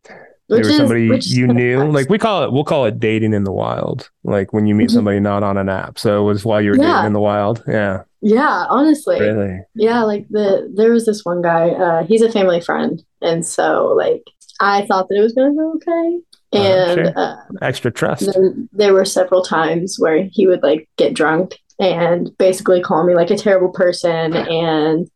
Which 0.59 0.65
were 0.67 0.71
is, 0.71 0.77
somebody 0.77 1.09
is 1.11 1.37
you 1.37 1.47
knew. 1.47 1.79
sucks. 1.81 1.95
Like 1.95 2.09
we 2.11 2.19
call 2.19 2.45
it 2.45 2.53
we'll 2.53 2.65
call 2.65 2.85
it 2.87 2.99
dating 3.01 3.33
in 3.35 3.45
the 3.45 3.53
wild. 3.53 4.11
Like 4.25 4.53
when 4.53 4.67
you 4.67 4.75
meet 4.75 4.88
Mhm. 4.91 4.95
somebody 4.95 5.21
not 5.21 5.43
on 5.43 5.57
an 5.57 5.69
app. 5.69 5.99
So 5.99 6.21
it 6.21 6.25
was 6.25 6.45
while 6.45 6.61
you 6.61 6.71
were 6.71 6.77
Yeah. 6.77 6.95
dating 6.95 7.07
in 7.09 7.12
the 7.12 7.21
wild. 7.21 7.62
Yeah. 7.69 8.03
yeah, 8.21 8.67
honestly, 8.69 9.21
Really. 9.21 9.61
yeah. 9.75 10.03
Like 10.05 10.27
the 10.31 10.71
there 10.75 10.91
was 10.93 11.07
this 11.07 11.25
one 11.25 11.43
guy. 11.43 11.71
Uh, 11.71 12.05
he's 12.05 12.23
a 12.23 12.31
family 12.31 12.61
friend, 12.61 13.03
and 13.21 13.45
so 13.47 13.95
like 13.97 14.23
I 14.61 14.87
thought 14.87 15.09
that 15.09 15.17
it 15.19 15.23
was 15.23 15.33
gonna 15.33 15.55
go 15.55 15.73
okay, 15.77 16.19
Uh, 16.55 16.57
and 16.59 16.95
sure. 17.07 17.12
uh, 17.17 17.37
Extra 17.62 17.91
trust. 17.91 18.33
then 18.33 18.69
there 18.73 18.93
were 18.95 19.05
several 19.05 19.43
times 19.43 19.97
where 19.99 20.23
he 20.31 20.47
would 20.47 20.62
like 20.62 20.88
get 20.99 21.15
drunk 21.15 21.59
and 21.81 22.31
basically 22.38 22.81
call 22.81 23.05
me 23.05 23.15
like 23.15 23.31
a 23.31 23.37
terrible 23.37 23.71
person 23.73 24.35
and. 24.37 25.09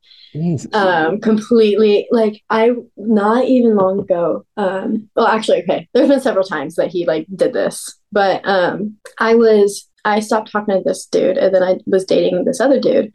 Um 0.73 1.21
completely 1.21 2.07
like 2.11 2.43
i 2.51 2.71
not 2.97 3.45
even 3.45 3.77
long 3.77 4.01
ago 4.01 4.45
um 4.57 5.09
well 5.17 5.27
actually 5.27 5.63
okay 5.63 5.89
there's 5.93 6.09
been 6.09 6.21
several 6.21 6.45
times 6.45 6.77
that 6.77 6.89
he 6.89 7.07
like 7.07 7.27
did 7.35 7.53
this 7.53 7.99
but 8.13 8.41
um 8.45 8.95
i 9.19 9.35
was 9.35 9.89
i 10.05 10.21
stopped 10.21 10.51
talking 10.51 10.77
to 10.77 10.83
this 10.85 11.07
dude 11.07 11.39
and 11.39 11.55
then 11.55 11.63
i 11.63 11.77
was 11.87 12.05
dating 12.05 12.45
this 12.45 12.61
other 12.61 12.81
dude 12.81 13.13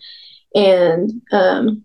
and 0.55 1.11
um 1.31 1.83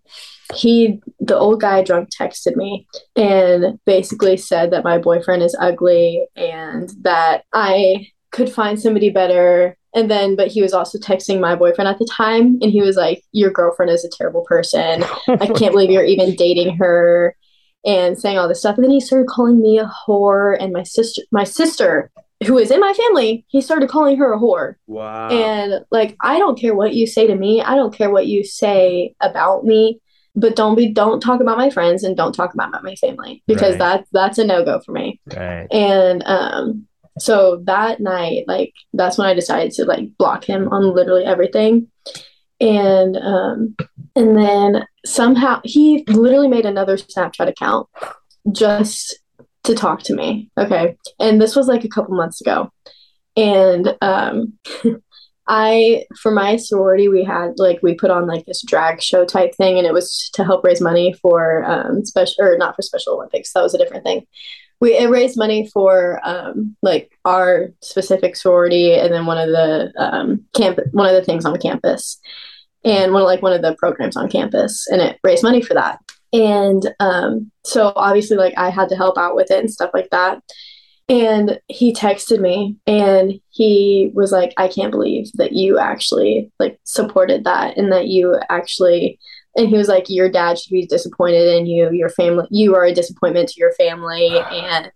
he 0.55 1.01
the 1.21 1.37
old 1.37 1.61
guy 1.61 1.83
drunk 1.83 2.09
texted 2.11 2.55
me 2.57 2.87
and 3.17 3.79
basically 3.85 4.37
said 4.37 4.71
that 4.71 4.85
my 4.85 4.99
boyfriend 4.99 5.43
is 5.43 5.57
ugly 5.61 6.25
and 6.37 6.91
that 7.03 7.45
i 7.53 8.07
could 8.31 8.51
find 8.51 8.81
somebody 8.81 9.11
better 9.11 9.77
and 9.97 10.09
then 10.11 10.37
but 10.37 10.49
he 10.49 10.63
was 10.63 10.73
also 10.73 10.99
texting 10.99 11.41
my 11.41 11.55
boyfriend 11.57 11.89
at 11.89 11.99
the 11.99 12.09
time 12.13 12.59
and 12.63 12.71
he 12.71 12.81
was 12.83 12.97
like 12.97 13.25
your 13.33 13.51
girlfriend 13.51 13.91
is 13.91 14.05
a 14.05 14.09
terrible 14.11 14.45
person 14.45 15.03
I 15.29 15.47
can't 15.59 15.73
believe 15.73 15.91
you're 15.91 16.05
even 16.05 16.37
dating 16.37 16.77
her 16.77 17.35
and 17.85 18.19
saying 18.19 18.37
all 18.37 18.49
this 18.49 18.59
stuff. 18.61 18.77
And 18.77 18.85
then 18.85 18.91
he 18.91 19.01
started 19.01 19.29
calling 19.29 19.61
me 19.63 19.79
a 19.79 19.89
whore 20.07 20.57
and 20.61 20.73
my 20.73 20.83
sister 20.83 21.23
my 21.31 21.45
sister, 21.45 22.11
who 22.47 22.59
is 22.59 22.71
in 22.71 22.81
my 22.81 22.93
family, 22.93 23.45
he 23.49 23.61
started 23.61 23.89
calling 23.89 24.17
her 24.19 24.33
a 24.35 24.39
whore. 24.39 24.75
wow. 24.87 25.29
And 25.31 25.85
like 25.91 26.17
I 26.21 26.39
don't 26.39 26.59
care 26.61 26.75
what 26.75 26.95
you 26.95 27.07
say 27.07 27.27
to 27.27 27.35
me. 27.35 27.63
I 27.63 27.75
don't 27.77 27.95
care 27.95 28.11
what 28.11 28.27
you 28.27 28.45
say 28.45 29.15
about 29.21 29.65
me. 29.65 30.01
But 30.39 30.55
don't 30.55 30.75
be 30.77 30.93
don't 30.93 31.21
talk 31.21 31.41
about 31.41 31.57
my 31.57 31.71
friends 31.71 32.03
and 32.05 32.15
don't 32.15 32.35
talk 32.35 32.53
about 32.53 32.71
my 32.83 32.95
family 32.97 33.43
because 33.47 33.71
Right. 33.73 33.79
that's 33.79 34.09
that's 34.13 34.39
a 34.39 34.45
no-go 34.45 34.81
for 34.85 34.93
me. 34.93 35.19
right. 35.35 35.67
And 35.73 36.23
um 36.27 36.87
so 37.19 37.63
that 37.65 38.01
night, 38.01 38.45
like 38.47 38.75
that's 38.93 39.19
when 39.19 39.27
I 39.27 39.35
decided 39.35 39.73
to 39.73 39.85
like 39.85 40.17
block 40.19 40.45
him 40.45 40.69
on 40.69 40.95
literally 40.95 41.25
everything. 41.25 41.89
And 42.61 43.17
um 43.17 43.77
and 44.15 44.37
then 44.37 44.87
somehow 45.05 45.61
he 45.65 46.05
literally 46.09 46.49
made 46.49 46.67
another 46.67 46.97
Snapchat 46.97 47.49
account 47.49 47.89
just 48.53 49.19
to 49.65 49.75
talk 49.75 50.03
to 50.05 50.15
me. 50.15 50.51
Okay. 50.59 50.97
And 51.19 51.41
this 51.41 51.57
was 51.57 51.69
like 51.69 51.85
a 51.85 51.89
couple 51.89 52.17
months 52.17 52.41
ago. 52.41 52.71
And 53.37 53.97
um 54.03 54.59
I 55.49 56.05
for 56.21 56.33
my 56.33 56.57
sorority 56.57 57.09
we 57.09 57.23
had 57.23 57.53
like 57.57 57.79
we 57.83 57.95
put 57.95 58.11
on 58.11 58.27
like 58.27 58.45
this 58.47 58.63
drag 58.67 59.01
show 59.01 59.25
type 59.25 59.55
thing 59.55 59.79
and 59.79 59.87
it 59.87 59.93
was 59.93 60.29
to 60.35 60.45
help 60.45 60.65
raise 60.65 60.81
money 60.81 61.15
for 61.23 61.65
um 61.65 62.05
special 62.05 62.45
or 62.45 62.59
not 62.59 62.77
for 62.77 62.83
special 62.83 63.15
Olympics. 63.15 63.53
That 63.53 63.63
was 63.63 63.75
a 63.75 63.79
different 63.79 64.05
thing 64.05 64.27
we 64.81 64.97
it 64.97 65.09
raised 65.09 65.39
money 65.39 65.69
for 65.73 66.21
um 66.25 66.77
like 66.83 67.19
our 67.25 67.69
specific 67.83 68.37
sorority 68.37 68.95
and 68.95 69.13
then 69.13 69.27
one 69.27 69.39
of 69.39 69.49
the 69.49 69.93
um 69.97 70.45
camp 70.55 70.79
one 70.93 71.09
of 71.09 71.15
the 71.15 71.25
things 71.25 71.45
on 71.45 71.59
campus. 71.59 72.19
And 72.85 73.13
one 73.13 73.23
of 73.23 73.27
like 73.27 73.43
one 73.43 73.53
of 73.53 73.63
the 73.63 73.75
programs 73.75 74.17
on 74.17 74.31
campus 74.31 74.87
and 74.89 75.01
it 75.01 75.19
raised 75.25 75.43
money 75.43 75.61
for 75.61 75.75
that. 75.75 75.99
And 76.33 76.95
um 77.01 77.51
so 77.65 77.93
obviously 77.97 78.37
like 78.37 78.55
i 78.57 78.71
had 78.71 78.89
to 78.91 78.97
help 78.97 79.19
out 79.19 79.35
with 79.35 79.51
it 79.51 79.59
and 79.59 79.71
stuff 79.71 79.91
like 79.95 80.11
that. 80.11 80.43
And 81.09 81.61
he 81.69 81.95
texted 81.95 82.41
me 82.41 82.77
and 82.87 83.35
he 83.51 84.11
was 84.15 84.33
like 84.33 84.53
i 84.57 84.69
can't 84.69 84.91
believe 84.91 85.31
that 85.35 85.53
you 85.53 85.79
actually 85.79 86.51
like 86.59 86.79
supported 86.85 87.45
that 87.45 87.77
and 87.77 87.93
that 87.93 88.09
you 88.09 88.39
actually 88.51 89.19
and 89.57 89.69
he 89.69 89.77
was 89.77 89.89
like 89.89 90.05
your 90.09 90.29
dad 90.29 90.59
should 90.59 90.73
be 90.73 90.87
disappointed 90.87 91.49
in 91.57 91.67
you. 91.67 91.91
Your 91.93 92.11
family 92.11 92.47
you 92.51 92.75
are 92.75 92.85
a 92.85 92.95
disappointment 92.95 93.49
to 93.51 93.61
your 93.61 93.73
family. 93.73 94.31
And 94.51 94.91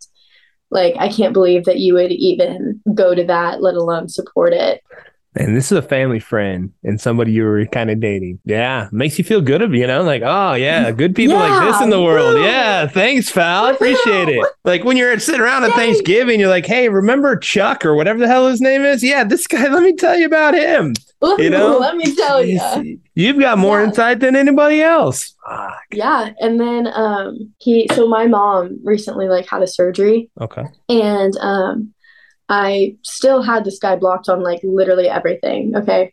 like 0.71 0.95
i 0.99 1.09
can't 1.09 1.33
believe 1.33 1.65
that 1.65 1.79
you 1.79 1.95
would 1.95 2.13
even 2.13 2.81
go 2.95 3.15
to 3.15 3.25
that 3.25 3.61
let 3.61 3.75
alone 3.75 4.09
support 4.09 4.53
it 4.53 4.83
And 5.37 5.57
this 5.57 5.71
is 5.71 5.79
a 5.79 5.83
family 5.83 6.19
friend 6.19 6.73
and 6.83 7.01
somebody 7.01 7.31
you 7.31 7.45
were 7.45 7.65
kind 7.67 7.89
of 7.89 8.01
dating. 8.01 8.41
Yeah. 8.45 8.89
Makes 8.91 9.17
you 9.17 9.23
feel 9.25 9.41
good 9.41 9.63
of 9.63 9.73
you 9.73 9.87
know, 9.87 10.03
like, 10.03 10.23
oh 10.25 10.55
yeah, 10.55 10.91
good 10.91 11.15
people 11.15 11.37
like 11.37 11.63
this 11.71 11.81
in 11.81 11.91
the 11.91 12.03
world. 12.03 12.35
woo. 12.35 12.43
Yeah. 12.45 12.89
Thanks, 12.89 13.31
pal. 13.31 13.67
I 13.67 13.71
appreciate 13.71 14.29
it. 14.29 14.45
Like 14.63 14.85
when 14.85 14.99
you're 14.99 15.19
sitting 15.19 15.41
around 15.41 15.65
at 15.65 15.73
Thanksgiving, 15.73 16.39
you're 16.39 16.51
like, 16.51 16.67
hey, 16.67 16.91
remember 16.91 17.35
Chuck 17.37 17.85
or 17.87 17.95
whatever 17.95 18.19
the 18.19 18.29
hell 18.29 18.47
his 18.47 18.61
name 18.61 18.83
is? 18.83 19.03
Yeah, 19.03 19.25
this 19.25 19.47
guy, 19.47 19.69
let 19.73 19.83
me 19.83 19.95
tell 19.95 20.19
you 20.19 20.27
about 20.27 20.53
him. 20.55 20.93
Ooh, 21.25 21.37
You 21.43 21.49
know? 21.49 21.79
let 21.79 21.97
me 21.97 22.15
tell 22.15 22.45
you. 22.45 23.01
You've 23.15 23.39
got 23.39 23.57
more 23.57 23.81
Yeah. 23.81 23.87
insight 23.87 24.21
than 24.21 24.37
anybody 24.37 24.83
else. 24.83 25.35
Fuck. 25.49 25.81
Yeah, 25.93 26.31
and 26.41 26.61
then 26.61 26.89
um 26.89 27.53
he 27.59 27.89
so 27.95 28.07
my 28.07 28.27
mom 28.27 28.79
recently 28.85 29.29
like 29.29 29.49
had 29.49 29.63
a 29.63 29.67
surgery 29.67 30.29
Okay. 30.41 30.65
and 30.91 31.35
um 31.39 31.95
I 32.51 32.97
still 33.03 33.43
had 33.43 33.65
this 33.65 33.79
guy 33.79 33.97
blocked 33.97 34.29
on 34.29 34.43
like 34.43 34.61
literally 34.63 35.09
everything, 35.09 35.75
okay? 35.77 36.13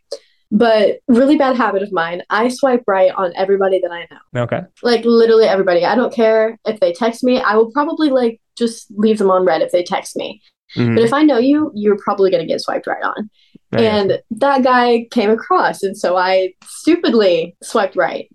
But 0.52 1.00
really 1.08 1.36
bad 1.36 1.58
habit 1.58 1.84
of 1.84 1.92
mine, 1.92 2.22
I 2.30 2.48
swipe 2.48 2.84
right 2.88 3.12
on 3.12 3.34
everybody 3.36 3.82
that 3.82 3.92
I 3.92 4.08
know. 4.10 4.44
Okay. 4.44 4.62
Like 4.82 5.04
literally 5.04 5.46
everybody. 5.46 5.84
I 5.84 5.96
don't 5.96 6.14
care 6.14 6.58
if 6.66 6.80
they 6.80 6.94
text 6.94 7.24
me. 7.24 7.42
I 7.42 7.56
will 7.56 7.72
probably 7.72 8.10
like 8.10 8.40
just 8.58 8.88
leave 8.96 9.18
them 9.18 9.30
on 9.32 9.46
read 9.46 9.62
if 9.62 9.72
they 9.72 9.84
text 9.84 10.16
me. 10.16 10.42
Mhm. 10.76 10.96
But 10.96 11.04
if 11.04 11.12
I 11.12 11.24
know 11.24 11.38
you, 11.38 11.72
you're 11.74 11.98
probably 11.98 12.32
going 12.32 12.44
to 12.44 12.48
get 12.48 12.62
swiped 12.62 12.88
right 12.88 13.04
on. 13.04 13.30
I. 13.74 13.82
And 13.82 14.20
that 14.32 14.64
guy 14.64 15.08
came 15.12 15.30
across, 15.30 15.84
and 15.84 15.98
so 15.98 16.16
I 16.16 16.54
stupidly 16.64 17.58
swiped 17.62 17.98
right. 17.98 18.30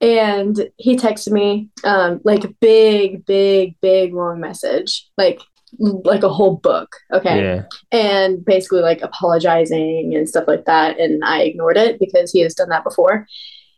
And 0.00 0.70
he 0.78 0.96
texted 0.96 1.32
me 1.32 1.68
um, 1.84 2.20
like 2.24 2.44
a 2.44 2.54
big, 2.60 3.26
big, 3.26 3.76
big 3.82 4.14
long 4.14 4.40
message, 4.40 5.06
like 5.18 5.40
like 5.78 6.22
a 6.22 6.28
whole 6.28 6.56
book. 6.56 6.96
Okay, 7.12 7.42
yeah. 7.42 7.62
and 7.92 8.44
basically 8.44 8.80
like 8.80 9.02
apologizing 9.02 10.14
and 10.14 10.28
stuff 10.28 10.44
like 10.46 10.64
that. 10.64 10.98
And 10.98 11.24
I 11.24 11.42
ignored 11.42 11.76
it 11.76 11.98
because 11.98 12.32
he 12.32 12.40
has 12.40 12.54
done 12.54 12.68
that 12.70 12.84
before. 12.84 13.26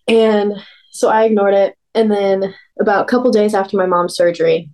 And 0.08 0.54
so 0.92 1.08
I 1.08 1.24
ignored 1.24 1.54
it. 1.54 1.76
And 1.94 2.10
then 2.10 2.54
about 2.80 3.02
a 3.02 3.08
couple 3.08 3.30
days 3.30 3.54
after 3.54 3.76
my 3.76 3.86
mom's 3.86 4.14
surgery, 4.14 4.70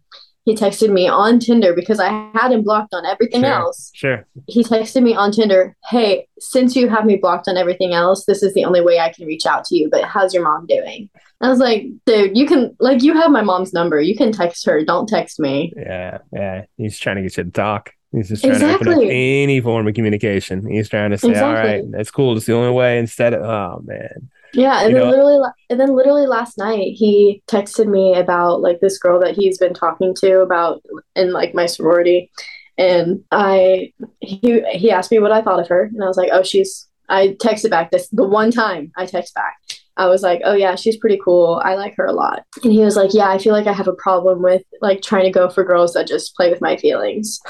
he 0.47 0.55
texted 0.55 0.91
me 0.91 1.07
on 1.09 1.39
Tinder 1.39 1.75
because 1.75 2.01
I 2.01 2.09
had 2.35 2.53
him 2.53 2.63
blocked 2.63 2.95
on 2.95 3.05
everything 3.05 3.43
Sure. 3.43 3.53
else 3.53 3.91
Sure. 3.95 4.27
he 4.47 4.63
texted 4.65 5.03
me 5.03 5.15
on 5.15 5.33
Tinder, 5.33 5.77
"Hey, 5.91 6.27
since 6.39 6.75
you 6.75 6.89
have 6.89 7.05
me 7.05 7.17
blocked 7.17 7.49
on 7.49 7.57
everything 7.59 7.93
else, 7.93 8.25
this 8.25 8.43
is 8.43 8.55
the 8.55 8.65
only 8.65 8.81
way 8.81 8.99
I 8.99 9.13
can 9.13 9.27
reach 9.27 9.45
out 9.45 9.65
to 9.67 9.77
you. 9.77 9.91
But 9.91 10.05
how's 10.05 10.33
your 10.33 10.45
mom 10.45 10.67
doing?" 10.67 11.11
I 11.43 11.51
was 11.51 11.59
like, 11.59 11.85
"Dude, 12.07 12.35
you 12.37 12.47
can 12.47 12.75
like 12.81 13.03
you 13.03 13.13
have 13.13 13.31
my 13.31 13.43
mom's 13.43 13.75
number. 13.75 14.01
You 14.01 14.17
can 14.17 14.33
text 14.33 14.65
her. 14.67 14.83
Don't 14.85 15.07
text 15.09 15.39
me." 15.39 15.73
Yeah, 15.77 16.19
yeah. 16.33 16.65
He's 16.79 16.99
trying 16.99 17.17
to 17.17 17.23
get 17.23 17.37
you 17.37 17.45
to 17.45 17.51
talk. 17.51 17.91
He's 18.13 18.29
just 18.31 18.43
trying 18.45 18.61
to 18.61 18.75
open 18.75 18.89
up 18.89 19.01
any 19.03 19.61
form 19.61 19.87
of 19.89 19.93
communication. 19.95 20.67
He's 20.71 20.89
trying 20.89 21.11
to 21.11 21.19
say, 21.19 21.39
"All 21.39 21.53
right, 21.53 21.83
that's 21.91 22.11
cool. 22.11 22.37
It's 22.37 22.47
the 22.47 22.55
only 22.55 22.71
way." 22.73 22.99
Instead 22.99 23.35
of, 23.35 23.43
"Oh 23.43 23.83
man, 23.85 24.31
Yeah, 24.55 24.81
and 24.83 24.91
You 24.91 24.97
then 24.97 25.05
know- 25.05 25.11
literally, 25.11 25.49
and 25.71 25.81
then 25.81 25.95
literally 25.95 26.27
last 26.27 26.57
night, 26.59 26.93
he 26.95 27.43
texted 27.49 27.87
me 27.89 28.15
about 28.15 28.61
like 28.61 28.81
this 28.81 28.99
girl 28.99 29.21
that 29.21 29.35
he's 29.35 29.59
been 29.59 29.75
talking 29.75 30.15
to 30.17 30.41
about 30.41 30.83
in 31.15 31.33
like 31.33 31.55
my 31.55 31.67
sorority, 31.67 32.31
and 32.79 33.23
I 33.31 33.93
he 34.21 34.63
he 34.73 34.91
asked 34.91 35.11
me 35.11 35.19
what 35.19 35.33
I 35.33 35.43
thought 35.43 35.61
of 35.61 35.69
her, 35.69 35.85
and 35.85 36.03
I 36.03 36.07
was 36.07 36.17
like, 36.17 36.31
"Oh, 36.33 36.43
she's." 36.43 36.89
I 37.09 37.37
texted 37.41 37.71
back 37.71 37.93
this 37.93 38.09
the 38.09 38.27
one 38.27 38.51
time 38.51 38.91
I 38.97 39.07
text 39.07 39.33
back. 39.35 39.57
I 39.97 40.07
was 40.07 40.23
like, 40.23 40.41
"Oh 40.45 40.55
yeah, 40.55 40.75
she's 40.75 40.97
pretty 40.97 41.21
cool. 41.25 41.63
I 41.65 41.75
like 41.77 41.95
her 41.97 42.05
a 42.07 42.13
lot." 42.13 42.43
And 42.65 42.73
he 42.73 42.81
was 42.81 42.97
like, 42.97 43.15
"Yeah, 43.15 43.29
I 43.31 43.39
feel 43.39 43.53
like 43.53 43.69
I 43.69 43.73
have 43.73 43.87
a 43.89 43.93
problem 43.95 44.43
with 44.43 44.63
like 44.81 45.03
trying 45.03 45.25
to 45.25 45.31
go 45.31 45.49
for 45.49 45.63
girls 45.65 45.93
that 45.95 46.07
just 46.09 46.35
play 46.35 46.51
with 46.51 46.61
my 46.61 46.77
feelings." 46.77 47.41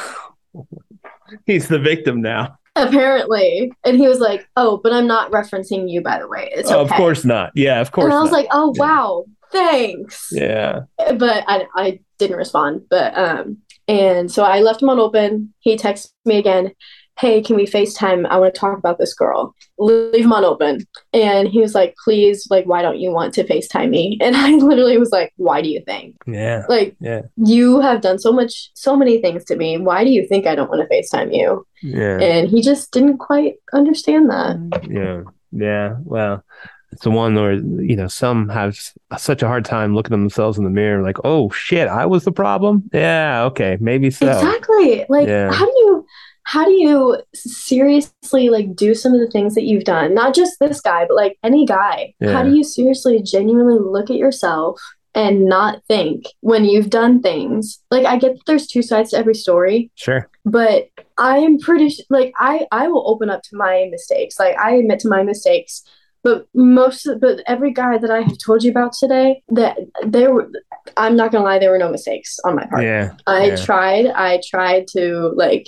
he's 1.47 1.69
the 1.69 1.79
victim 1.79 2.21
now." 2.21 2.59
Apparently, 2.77 3.73
and 3.85 3.97
he 3.97 4.07
was 4.07 4.21
like, 4.21 4.47
"Oh, 4.57 4.79
but 4.83 4.93
I'm 4.93 5.07
not 5.07 5.31
referencing 5.33 5.91
you, 5.91 6.03
by 6.03 6.19
the 6.19 6.29
way. 6.29 6.51
It's 6.53 6.71
Oh, 6.71 6.81
okay." 6.81 6.91
of 6.95 6.97
course 6.97 7.25
not. 7.25 7.51
Yeah, 7.55 7.81
of 7.81 7.91
course. 7.93 8.05
and 8.07 8.13
I 8.15 8.21
was 8.21 8.31
not. 8.31 8.37
like, 8.37 8.49
"Oh 8.53 8.73
Yeah. 8.77 8.81
wow, 8.83 9.25
thanks." 9.51 10.29
yeah, 10.31 10.81
but 11.17 11.45
I, 11.49 11.67
I 11.75 12.01
didn't 12.19 12.37
respond. 12.37 12.83
But 12.91 13.17
um, 13.17 13.59
and 13.89 14.31
so 14.31 14.43
I 14.45 14.61
left 14.61 14.83
him 14.83 14.89
on 14.91 14.99
open. 15.01 15.55
He 15.61 15.77
texted 15.77 16.11
me 16.25 16.39
again. 16.39 16.73
Hey, 17.19 17.41
can 17.43 17.57
we 17.57 17.65
FaceTime? 17.65 18.27
I 18.29 18.37
want 18.37 18.55
to 18.55 18.61
talk 18.61 18.77
about 18.79 18.99
this 18.99 19.15
girl. 19.15 19.55
Leave 19.79 20.25
him 20.25 20.33
on 20.35 20.45
open. 20.45 20.87
And 21.15 21.49
he 21.49 21.61
was 21.61 21.75
like, 21.75 21.95
please, 22.05 22.47
like, 22.51 22.67
why 22.67 22.83
don't 22.83 22.99
you 22.99 23.11
want 23.11 23.33
to 23.35 23.45
FaceTime 23.45 23.89
me? 23.89 24.19
And 24.21 24.37
I 24.47 24.51
literally 24.57 24.99
was 24.99 25.11
like, 25.13 25.33
why 25.37 25.63
do 25.63 25.69
you 25.71 25.83
think? 25.87 26.15
yeah, 26.27 26.65
Like, 26.69 26.95
Yeah. 27.01 27.23
you 27.37 27.81
have 27.81 28.03
done 28.03 28.19
so 28.19 28.33
much, 28.33 28.71
so 28.75 28.97
many 28.97 29.21
things 29.23 29.45
to 29.47 29.57
me. 29.57 29.79
Why 29.79 30.05
do 30.05 30.11
you 30.11 30.27
think 30.27 30.47
I 30.47 30.55
don't 30.55 30.69
want 30.69 30.87
to 30.87 30.95
FaceTime 30.95 31.35
you? 31.35 31.67
yeah, 31.83 32.21
And 32.21 32.49
he 32.49 32.61
just 32.61 32.93
didn't 32.93 33.17
quite 33.19 33.55
understand 33.73 34.29
that. 34.29 34.87
yeah, 34.91 35.23
yeah. 35.53 35.97
Well, 36.05 36.45
it's 36.93 37.03
the 37.03 37.11
one 37.11 37.35
where 37.35 37.55
you 37.55 37.97
know 37.97 38.07
some 38.09 38.49
have 38.49 38.79
such 39.19 39.43
a 39.43 39.49
hard 39.49 39.65
time 39.65 39.95
looking 39.95 40.13
at 40.15 40.19
themselves 40.19 40.57
in 40.57 40.65
the 40.65 40.71
mirror, 40.71 41.03
like, 41.03 41.17
"Oh 41.25 41.51
shit, 41.51 41.89
I 41.89 42.07
was 42.07 42.25
the 42.25 42.31
problem." 42.33 42.89
Yeah, 42.93 43.43
okay, 43.47 43.77
maybe 43.81 44.11
so. 44.11 44.29
Exactly. 44.29 45.05
Like 45.09 45.27
Yeah. 45.29 45.53
how 45.53 45.67
do 45.67 45.73
you 45.79 46.07
how 46.49 46.65
do 46.65 46.71
you 46.71 47.17
seriously 47.35 48.49
like 48.51 48.75
do 48.77 48.95
some 48.95 49.13
of 49.13 49.21
the 49.21 49.31
things 49.31 49.55
that 49.57 49.65
you've 49.65 49.83
done? 49.85 50.15
Not 50.15 50.35
just 50.35 50.59
this 50.61 50.81
guy, 50.81 51.05
but 51.07 51.17
like 51.17 51.37
any 51.43 51.67
guy. 51.67 52.15
Yeah. 52.21 52.33
How 52.33 52.43
do 52.45 52.55
you 52.55 52.63
seriously 52.63 53.21
genuinely 53.21 53.79
look 53.81 54.11
at 54.11 54.17
yourself 54.17 54.81
and 55.15 55.47
not 55.47 55.83
think 55.89 56.27
when 56.41 56.65
you've 56.65 56.89
done 56.91 57.21
things? 57.21 57.81
Like 57.91 58.07
I 58.07 58.17
get 58.17 58.35
that 58.35 58.43
there's 58.47 58.69
two 58.69 58.83
sides 58.83 59.11
to 59.11 59.17
every 59.19 59.35
story, 59.35 59.91
Sure. 59.97 60.29
but 60.45 60.87
I 61.19 61.39
am 61.39 61.59
pretty 61.59 61.93
like 62.11 62.33
I 62.39 62.67
I 62.71 62.87
will 62.89 63.09
open 63.11 63.29
up 63.29 63.43
to 63.43 63.57
my 63.57 63.89
mistakes. 63.91 64.39
Like 64.39 64.57
I 64.57 64.77
admit 64.77 65.01
to 65.01 65.09
my 65.09 65.25
mistakes. 65.25 65.83
But 66.27 66.47
most, 66.55 67.07
of, 67.07 67.21
but 67.21 67.41
every 67.47 67.73
guy 67.73 67.99
that 67.99 68.11
I 68.11 68.21
have 68.23 68.37
told 68.45 68.65
you 68.65 68.71
about 68.73 68.93
today, 68.95 69.43
that 69.51 69.77
there 70.05 70.33
were, 70.35 70.51
I'm 70.97 71.15
not 71.15 71.31
gonna 71.31 71.45
lie, 71.45 71.61
there 71.61 71.71
were 71.71 71.79
no 71.79 71.89
mistakes 71.91 72.37
on 72.45 72.57
my 72.57 72.67
part. 72.67 72.83
Yeah. 72.83 73.13
I 73.29 73.47
Yeah. 73.51 73.57
tried. 73.69 74.07
I 74.07 74.41
tried 74.51 74.89
to 74.97 75.33
like. 75.37 75.67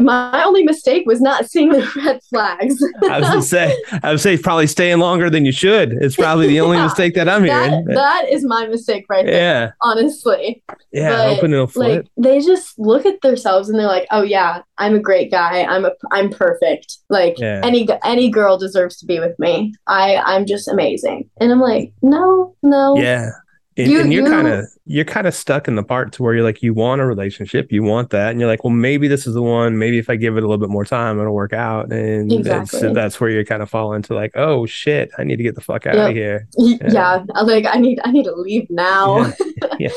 My 0.00 0.42
only 0.44 0.62
mistake 0.62 1.06
was 1.06 1.20
not 1.20 1.46
seeing 1.50 1.70
the 1.70 1.84
red 2.04 2.20
flags. 2.30 2.76
I 3.10 3.18
was 3.20 3.28
gonna 3.28 3.42
say, 3.42 3.76
I 4.02 4.10
would 4.12 4.20
say 4.20 4.36
probably 4.38 4.66
staying 4.66 4.98
longer 4.98 5.28
than 5.28 5.44
you 5.44 5.52
should. 5.52 5.92
It's 5.94 6.16
probably 6.16 6.46
the 6.48 6.60
only 6.60 6.76
Yeah. 6.82 6.84
mistake 6.84 7.14
that 7.14 7.28
I'm 7.28 7.42
that, 7.46 7.70
hearing. 7.70 7.84
that 7.86 8.26
is 8.30 8.44
my 8.44 8.66
mistake 8.66 9.06
right 9.08 9.26
there. 9.26 9.34
yeah, 9.34 9.70
Honestly, 9.82 10.62
yeah. 10.92 11.10
But, 11.10 11.34
Hoping 11.34 11.52
it'll 11.52 11.66
flip. 11.66 12.04
like 12.04 12.06
they 12.16 12.40
just 12.40 12.78
look 12.78 13.06
at 13.06 13.20
themselves 13.22 13.68
and 13.68 13.78
they're 13.78 13.86
like, 13.86 14.06
"Oh 14.10 14.22
yeah, 14.22 14.62
I'm 14.78 14.94
a 14.94 15.00
great 15.00 15.30
guy. 15.30 15.64
I'm 15.64 15.84
a 15.84 15.92
I'm 16.12 16.30
perfect. 16.30 16.98
Like 17.08 17.38
Yeah. 17.38 17.60
any 17.64 17.88
any 18.04 18.28
girl 18.30 18.58
deserves 18.58 18.96
to 18.98 19.06
be 19.06 19.18
with 19.20 19.38
me. 19.38 19.63
I 19.86 20.16
I'm 20.16 20.46
just 20.46 20.68
amazing." 20.68 21.28
And 21.40 21.50
I'm 21.52 21.60
like, 21.60 21.92
"No, 22.02 22.54
no, 22.62 22.96
yeah. 22.96 23.30
And, 23.76 23.90
You- 23.90 24.00
and 24.00 24.12
you're 24.12 24.24
you- 24.24 24.30
kind 24.30 24.46
of 24.48 24.66
you're 24.86 25.04
kind 25.06 25.26
of 25.26 25.34
stuck 25.34 25.66
in 25.66 25.76
the 25.76 25.82
part 25.82 26.12
to 26.12 26.22
where 26.22 26.34
you're 26.34 26.44
like 26.44 26.62
you 26.62 26.74
want 26.74 27.00
a 27.00 27.06
relationship, 27.06 27.72
you 27.72 27.82
want 27.82 28.10
that, 28.10 28.30
and 28.32 28.38
you're 28.40 28.48
like, 28.48 28.64
well, 28.64 28.72
maybe 28.72 29.08
this 29.08 29.26
is 29.26 29.32
the 29.32 29.42
one. 29.42 29.78
Maybe 29.78 29.96
if 29.98 30.10
I 30.10 30.16
give 30.16 30.36
it 30.36 30.42
a 30.42 30.46
little 30.46 30.58
bit 30.58 30.68
more 30.68 30.84
time, 30.84 31.18
it'll 31.18 31.32
work 31.34 31.54
out. 31.54 31.90
And 31.90 32.30
that's, 32.30 32.72
Exactly. 32.74 32.92
that's 32.92 33.18
where 33.20 33.30
you 33.30 33.44
kind 33.46 33.62
of 33.62 33.70
fall 33.70 33.94
into 33.94 34.14
like, 34.14 34.32
oh 34.34 34.66
shit, 34.66 35.10
I 35.16 35.24
need 35.24 35.36
to 35.36 35.42
get 35.42 35.54
the 35.54 35.62
fuck 35.62 35.86
out 35.86 35.94
Yep. 35.94 36.10
of 36.10 36.14
here. 36.16 36.48
Yeah. 36.58 36.76
yeah. 36.90 37.24
Like 37.42 37.64
I 37.66 37.78
need 37.78 37.98
I 38.04 38.10
need 38.12 38.24
to 38.24 38.34
leave 38.34 38.68
now." 38.68 39.26
Yeah. 39.26 39.32
yeah, 39.78 39.88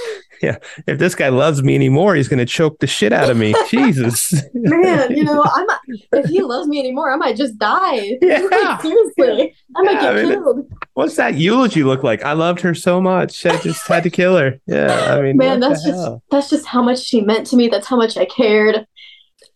yeah. 0.42 0.58
If 0.88 1.00
this 1.00 1.16
guy 1.16 1.30
loves 1.30 1.62
me 1.64 1.76
anymore, 1.76 2.16
he's 2.16 2.30
gonna 2.30 2.46
choke 2.46 2.80
the 2.80 2.88
shit 2.88 3.12
out 3.12 3.30
of 3.30 3.36
me. 3.36 3.54
Jesus, 3.70 4.34
man, 4.54 5.16
you 5.18 5.24
know, 5.26 5.44
I'm. 5.44 5.68
if 6.14 6.26
he 6.28 6.42
loves 6.44 6.68
me 6.70 6.80
anymore, 6.80 7.12
I 7.12 7.18
might 7.18 7.36
just 7.36 7.58
die. 7.58 8.18
Yeah. 8.22 8.40
Like, 8.50 8.82
seriously, 8.82 9.54
I 9.76 9.82
might 9.84 9.92
Yeah, 9.94 10.02
get 10.02 10.16
I 10.18 10.24
mean, 10.24 10.32
killed. 10.44 10.72
What's 10.94 11.16
that 11.18 11.36
eulogy 11.36 11.84
look 11.84 12.04
like? 12.04 12.24
I 12.24 12.34
loved 12.34 12.62
her 12.62 12.74
so 12.74 13.02
much. 13.02 13.46
I 13.46 13.58
just 13.58 13.86
had 13.88 14.04
to 14.04 14.10
kill 14.10 14.38
her. 14.38 14.60
Yeah, 14.66 14.77
I 14.86 15.22
mean, 15.22 15.38
Man, 15.38 15.60
that's 15.60 15.84
just 15.84 16.00
hell? 16.00 16.24
that's 16.32 16.50
just 16.50 16.66
how 16.66 16.82
much 16.82 17.00
she 17.00 17.22
meant 17.22 17.48
to 17.48 17.56
me. 17.56 17.68
That's 17.68 17.88
how 17.88 17.98
much 17.98 18.18
I 18.18 18.26
cared. 18.26 18.86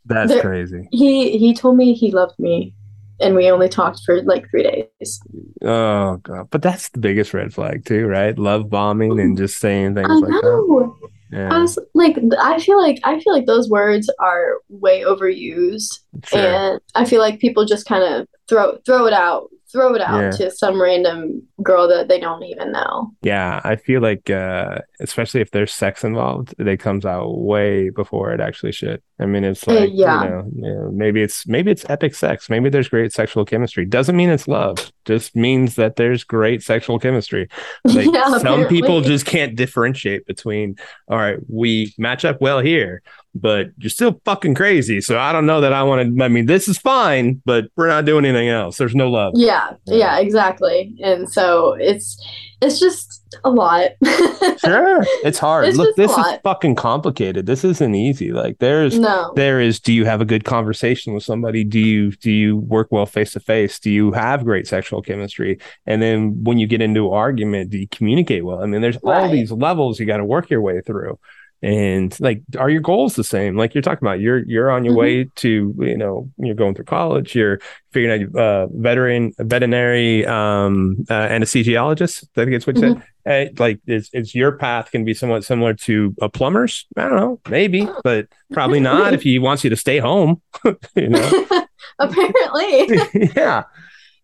that's 0.05 0.31
there- 0.31 0.41
crazy. 0.41 0.87
He 0.91 1.37
he 1.37 1.53
told 1.53 1.77
me 1.77 1.93
he 1.93 2.11
loved 2.11 2.37
me, 2.39 2.73
and 3.19 3.35
we 3.35 3.49
only 3.51 3.69
talked 3.69 3.99
for 4.05 4.21
like 4.23 4.49
three 4.49 4.63
days. 4.63 5.19
Oh 5.61 6.17
god, 6.17 6.47
but 6.49 6.61
that's 6.61 6.89
the 6.89 6.99
biggest 6.99 7.33
red 7.33 7.53
flag 7.53 7.85
too, 7.85 8.07
right? 8.07 8.37
Love 8.37 8.69
bombing 8.69 9.19
and 9.19 9.37
just 9.37 9.59
saying 9.59 9.95
things 9.95 10.09
I 10.09 10.13
like 10.13 10.31
that. 10.31 10.41
know. 10.43 10.97
I 11.33 11.59
was 11.59 11.79
like, 11.93 12.17
I 12.39 12.59
feel 12.59 12.77
like 12.81 12.99
I 13.05 13.17
feel 13.21 13.31
like 13.33 13.45
those 13.45 13.69
words 13.69 14.09
are 14.19 14.55
way 14.67 15.01
overused, 15.01 15.99
sure. 16.25 16.39
and 16.39 16.81
I 16.93 17.05
feel 17.05 17.21
like 17.21 17.39
people 17.39 17.63
just 17.63 17.85
kind 17.85 18.03
of 18.03 18.27
throw 18.49 18.77
throw 18.85 19.05
it 19.05 19.13
out, 19.13 19.49
throw 19.71 19.93
it 19.95 20.01
out 20.01 20.21
Yeah. 20.21 20.31
to 20.31 20.51
some 20.51 20.81
random 20.81 21.41
girl 21.63 21.87
that 21.87 22.07
they 22.07 22.19
don't 22.19 22.43
even 22.43 22.71
know. 22.71 23.11
Yeah, 23.21 23.61
I 23.63 23.75
feel 23.75 24.01
like, 24.01 24.29
uh, 24.29 24.79
especially 24.99 25.41
if 25.41 25.51
there's 25.51 25.71
sex 25.73 26.03
involved, 26.03 26.53
it 26.59 26.79
comes 26.79 27.05
out 27.05 27.37
way 27.39 27.89
before 27.89 28.31
it 28.33 28.39
actually 28.41 28.71
should. 28.73 29.01
I 29.21 29.25
mean, 29.25 29.43
it's 29.43 29.67
Uh, 29.67 29.73
like 29.73 29.89
yeah. 29.93 30.23
you 30.23 30.29
know, 30.29 30.51
you 30.55 30.61
know, 30.61 30.91
maybe 30.91 31.21
it's 31.21 31.45
maybe 31.47 31.69
it's 31.71 31.87
epic 31.89 32.15
sex. 32.15 32.49
Maybe 32.49 32.69
there's 32.69 32.89
great 32.89 33.13
sexual 33.13 33.45
chemistry. 33.45 33.85
Doesn't 33.85 34.15
mean 34.15 34.29
it's 34.29 34.47
love. 34.47 34.91
Just 35.05 35.35
means 35.35 35.75
that 35.75 35.95
there's 35.95 36.23
great 36.23 36.63
sexual 36.63 36.99
chemistry. 36.99 37.47
Like 37.85 38.07
Yeah, 38.11 38.37
some 38.39 38.67
people 38.67 39.01
just 39.01 39.25
can't 39.25 39.55
differentiate 39.55 40.25
between. 40.25 40.75
All 41.07 41.17
right, 41.17 41.37
we 41.47 41.93
match 41.97 42.25
up 42.25 42.41
well 42.41 42.59
here, 42.59 43.01
but 43.35 43.67
you're 43.77 43.89
still 43.89 44.19
fucking 44.25 44.55
crazy. 44.55 45.01
So 45.01 45.19
I 45.19 45.31
don't 45.31 45.45
know 45.45 45.61
that 45.61 45.73
I 45.73 45.83
want 45.83 46.17
to. 46.17 46.23
I 46.23 46.27
mean, 46.27 46.47
this 46.47 46.67
is 46.67 46.77
fine, 46.77 47.41
but 47.45 47.65
we're 47.75 47.87
not 47.87 48.05
doing 48.05 48.25
anything 48.25 48.49
else. 48.49 48.77
There's 48.77 48.95
no 48.95 49.09
love. 49.09 49.33
Yeah, 49.35 49.71
yeah, 49.85 50.19
exactly. 50.19 50.95
And 51.03 51.29
so 51.29 51.73
it's 51.73 52.17
it's 52.61 52.79
just 52.79 53.37
a 53.43 53.49
lot. 53.49 53.91
Sure, 54.57 55.03
it's 55.23 55.39
hard. 55.39 55.67
It's 55.67 55.77
Look, 55.77 55.95
this 55.95 56.11
is 56.11 56.25
fucking 56.43 56.75
complicated. 56.75 57.45
This 57.47 57.63
isn't 57.63 57.95
easy. 57.95 58.31
Like 58.31 58.59
there's 58.59 58.99
no. 58.99 59.33
there 59.35 59.59
is 59.59 59.79
do 59.79 59.91
you 59.91 60.05
have 60.05 60.21
a 60.21 60.25
good 60.25 60.43
conversation 60.43 61.13
with 61.13 61.23
somebody 61.23 61.63
do 61.63 61.79
you 61.79 62.11
do 62.11 62.31
you 62.31 62.57
work 62.57 62.89
well 62.91 63.05
face 63.07 63.31
to 63.33 63.39
face 63.39 63.79
do 63.79 63.89
you 63.89 64.11
have 64.11 64.43
great 64.43 64.67
sexual 64.67 65.01
chemistry 65.01 65.57
and 65.87 66.01
then 66.01 66.43
when 66.43 66.59
you 66.59 66.67
get 66.67 66.81
into 66.81 67.09
argument 67.11 67.71
do 67.71 67.77
you 67.79 67.87
communicate 67.87 68.45
well 68.45 68.61
i 68.61 68.65
mean 68.67 68.81
there's 68.81 68.97
all 68.97 69.29
these 69.31 69.51
levels 69.51 69.99
you 69.99 70.05
got 70.05 70.17
to 70.17 70.25
work 70.25 70.49
your 70.49 70.61
way 70.61 70.81
through 70.81 71.17
and 71.63 72.19
like 72.19 72.41
are 72.57 72.69
your 72.69 72.81
goals 72.81 73.15
the 73.15 73.23
same? 73.23 73.55
Like 73.55 73.75
you're 73.75 73.81
talking 73.83 74.05
about 74.07 74.19
you're 74.19 74.39
you're 74.45 74.71
on 74.71 74.83
your 74.83 74.93
Mhm. 74.95 74.97
way 74.97 75.23
to 75.35 75.75
you 75.79 75.97
know 75.97 76.29
you're 76.37 76.55
going 76.55 76.73
through 76.75 76.85
college 76.85 77.35
you're 77.35 77.59
figuring 77.93 78.23
out 78.23 78.35
uh 78.35 78.67
veteran 78.73 79.31
a 79.37 79.43
veterinary 79.43 80.25
um 80.25 80.95
uh, 81.09 81.27
anesthesiologist 81.27 82.23
i 82.37 82.45
think 82.45 82.51
it's 82.55 82.65
what 82.65 82.77
you 82.77 82.81
said. 82.81 83.03
Eh, 83.27 83.49
like 83.59 83.79
is, 83.85 84.09
is 84.13 84.33
your 84.33 84.53
path 84.53 84.91
going 84.91 85.03
to 85.03 85.09
be 85.09 85.13
somewhat 85.13 85.43
similar 85.43 85.75
to 85.75 86.15
a 86.21 86.29
plumber's? 86.29 86.87
I 86.97 87.03
don't 87.03 87.17
know 87.17 87.39
maybe 87.49 87.87
but 88.03 88.27
probably 88.51 88.79
not 88.91 89.13
if 89.13 89.21
he 89.21 89.37
wants 89.37 89.63
you 89.63 89.69
to 89.69 89.75
stay 89.75 89.99
home 89.99 90.41
you 90.95 91.09
know? 91.09 91.45
Apparently. 91.99 93.29
yeah 93.35 93.63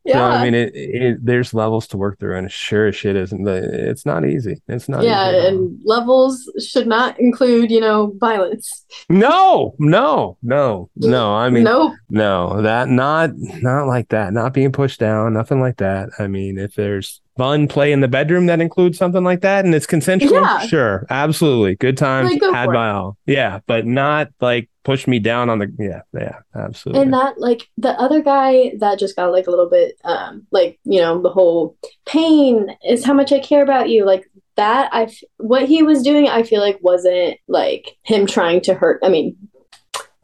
Yeah. 0.07 0.13
so 0.13 0.23
i 0.37 0.43
mean 0.43 0.53
it, 0.55 0.71
it 0.73 1.25
there's 1.25 1.53
levels 1.53 1.85
to 1.87 1.97
work 1.97 2.17
through 2.17 2.37
and 2.37 2.49
sure 2.49 2.87
as 2.87 2.95
shit 2.95 3.15
isn't 3.17 3.45
it's 3.47 4.05
not 4.05 4.25
easy 4.25 4.61
it's 4.67 4.87
not 4.87 5.03
yeah, 5.03 5.47
and 5.47 5.77
levels 5.83 6.49
should 6.65 6.87
not 6.87 7.19
include, 7.19 7.69
you 7.69 7.81
know, 7.81 8.13
violence. 8.17 8.85
no 9.09 9.75
no 9.79 10.37
no 10.41 10.89
no 10.95 11.35
i 11.35 11.49
mean 11.49 11.65
nope. 11.65 11.93
No, 12.09 12.61
that 12.61 12.87
not 12.87 13.31
not 13.35 13.87
like 13.87 14.09
that. 14.09 14.33
Not 14.33 14.53
being 14.53 14.71
pushed 14.71 14.99
down, 14.99 15.33
nothing 15.33 15.59
like 15.59 15.77
that. 15.77 16.09
I 16.19 16.27
mean, 16.27 16.57
if 16.57 16.75
there's 16.75 17.21
fun 17.37 17.67
play 17.67 17.91
in 17.91 18.01
the 18.01 18.07
bedroom 18.07 18.47
that 18.47 18.59
includes 18.59 18.97
something 18.97 19.23
like 19.23 19.41
that 19.41 19.63
and 19.65 19.73
it's 19.75 19.85
consensual, 19.87 20.33
Yeah. 20.41 20.59
sure, 20.67 21.05
absolutely. 21.09 21.75
Good 21.75 21.97
times 21.97 22.31
Like, 22.31 22.41
had 22.53 22.67
by 22.71 22.89
all. 22.89 23.17
Yeah, 23.25 23.59
but 23.67 23.85
not 23.85 24.29
like 24.41 24.69
push 24.83 25.05
me 25.07 25.19
down 25.19 25.49
on 25.49 25.59
the 25.59 25.71
yeah, 25.77 26.01
yeah, 26.13 26.39
absolutely. 26.55 27.01
And 27.03 27.13
that 27.13 27.39
like 27.39 27.67
the 27.77 27.91
other 27.99 28.21
guy 28.21 28.73
that 28.79 28.99
just 28.99 29.15
got 29.15 29.31
like 29.31 29.47
a 29.47 29.49
little 29.49 29.69
bit 29.69 29.95
um 30.03 30.47
like, 30.51 30.79
you 30.83 30.99
know, 30.99 31.21
the 31.21 31.29
whole 31.29 31.77
pain 32.05 32.69
is 32.87 33.03
how 33.05 33.13
much 33.13 33.31
I 33.31 33.39
care 33.39 33.63
about 33.63 33.89
you. 33.89 34.05
Like 34.05 34.29
that 34.55 34.89
I 34.93 35.03
f- 35.03 35.23
what 35.37 35.65
he 35.67 35.83
was 35.83 36.01
doing 36.01 36.27
I 36.29 36.41
feel 36.43 36.61
like 36.61 36.79
wasn't 36.81 37.37
like 37.47 37.95
him 38.03 38.25
trying 38.25 38.61
to 38.61 38.73
hurt. 38.73 38.99
I 39.03 39.09
mean, 39.09 39.35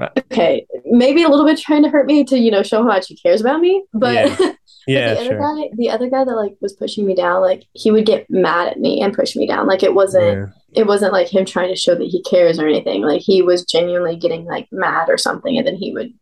Okay, 0.01 0.65
maybe 0.85 1.23
a 1.23 1.29
little 1.29 1.45
bit 1.45 1.57
trying 1.59 1.83
to 1.83 1.89
hurt 1.89 2.05
me 2.07 2.23
to, 2.25 2.37
you 2.37 2.51
know, 2.51 2.63
show 2.63 2.79
how 2.81 2.87
much 2.87 3.07
he 3.07 3.15
cares 3.15 3.41
about 3.41 3.61
me, 3.61 3.83
but 3.93 4.13
Yeah. 4.13 4.53
Yeah, 4.85 5.13
the 5.13 5.21
other 5.21 5.39
guy, 5.39 5.69
the 5.77 5.89
other 5.91 6.09
guy 6.09 6.25
that 6.25 6.35
like 6.35 6.57
was 6.59 6.73
pushing 6.73 7.05
me 7.05 7.15
down, 7.15 7.39
like 7.41 7.63
he 7.71 7.89
would 7.89 8.05
get 8.05 8.29
mad 8.29 8.67
at 8.67 8.79
me 8.81 9.01
and 9.01 9.13
push 9.13 9.33
me 9.33 9.47
down. 9.47 9.65
Like 9.65 9.81
it 9.81 9.93
wasn't, 9.93 10.25
Yeah. 10.25 10.81
it 10.81 10.87
wasn't 10.87 11.13
like 11.13 11.33
him 11.33 11.45
trying 11.45 11.69
to 11.69 11.79
show 11.79 11.95
that 11.95 12.03
he 12.07 12.21
cares 12.23 12.59
or 12.59 12.67
anything. 12.67 13.01
Like 13.01 13.21
he 13.21 13.41
was 13.41 13.63
genuinely 13.63 14.17
getting 14.17 14.43
like 14.43 14.67
mad 14.73 15.07
or 15.09 15.17
something, 15.17 15.57
and 15.57 15.65
then 15.65 15.75
he 15.75 15.93
would, 15.93 16.13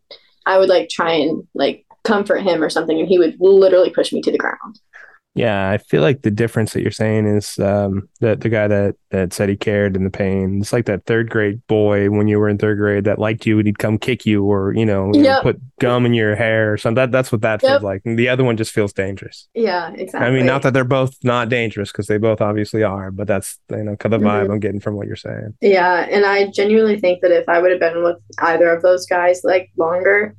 I 0.46 0.58
would 0.58 0.68
like 0.68 0.88
try 0.90 1.10
and 1.12 1.42
like 1.54 1.84
comfort 2.04 2.42
him 2.42 2.62
or 2.62 2.70
something, 2.70 3.00
and 3.00 3.08
he 3.08 3.18
would 3.18 3.36
literally 3.40 3.90
push 3.90 4.12
me 4.12 4.22
to 4.22 4.30
the 4.30 4.38
ground. 4.38 4.78
Yeah, 5.34 5.70
I 5.70 5.78
feel 5.78 6.02
like 6.02 6.20
the 6.20 6.30
difference 6.30 6.74
that 6.74 6.82
you're 6.82 6.90
saying 6.90 7.26
is 7.26 7.58
um, 7.58 8.06
that 8.20 8.42
the 8.42 8.50
guy 8.50 8.68
that 8.68 8.96
that 9.12 9.32
said 9.32 9.48
he 9.48 9.56
cared 9.56 9.96
in 9.96 10.04
the 10.04 10.10
pain. 10.10 10.58
It's 10.60 10.74
like 10.74 10.84
that 10.86 11.06
third 11.06 11.30
grade 11.30 11.66
boy 11.68 12.10
when 12.10 12.28
you 12.28 12.38
were 12.38 12.50
in 12.50 12.58
third 12.58 12.76
grade 12.76 13.04
that 13.04 13.18
liked 13.18 13.46
you 13.46 13.56
and 13.58 13.66
he'd 13.66 13.78
come 13.78 13.96
kick 13.96 14.26
you 14.26 14.44
or 14.44 14.74
you 14.74 14.84
know 14.84 15.10
Yep. 15.14 15.42
put 15.42 15.60
gum 15.80 16.04
in 16.04 16.12
your 16.12 16.36
hair 16.36 16.70
or 16.70 16.76
something. 16.76 16.96
That, 16.96 17.12
that's 17.12 17.32
what 17.32 17.40
that 17.40 17.62
feels 17.62 17.82
like. 17.82 18.02
And 18.04 18.18
the 18.18 18.28
other 18.28 18.44
one 18.44 18.58
just 18.58 18.72
feels 18.72 18.92
dangerous. 18.92 19.48
Yeah, 19.54 19.90
exactly. 19.94 20.28
I 20.28 20.30
mean, 20.30 20.44
not 20.44 20.60
that 20.62 20.74
they're 20.74 20.84
both 20.84 21.16
not 21.24 21.48
dangerous 21.48 21.90
because 21.90 22.08
they 22.08 22.18
both 22.18 22.42
obviously 22.42 22.82
are, 22.82 23.10
but 23.10 23.26
that's 23.26 23.58
you 23.70 23.84
know 23.84 23.96
kind 23.96 24.14
of 24.14 24.20
the 24.20 24.26
vibe 24.26 24.48
Mhm. 24.48 24.52
I'm 24.52 24.60
getting 24.60 24.80
from 24.80 24.96
what 24.96 25.06
you're 25.06 25.16
saying. 25.16 25.54
Yeah, 25.62 26.06
and 26.10 26.26
I 26.26 26.48
genuinely 26.50 27.00
think 27.00 27.22
that 27.22 27.30
if 27.30 27.48
I 27.48 27.58
would 27.58 27.70
have 27.70 27.80
been 27.80 28.02
with 28.04 28.18
either 28.40 28.68
of 28.70 28.82
those 28.82 29.06
guys 29.06 29.40
like 29.44 29.70
longer, 29.78 30.34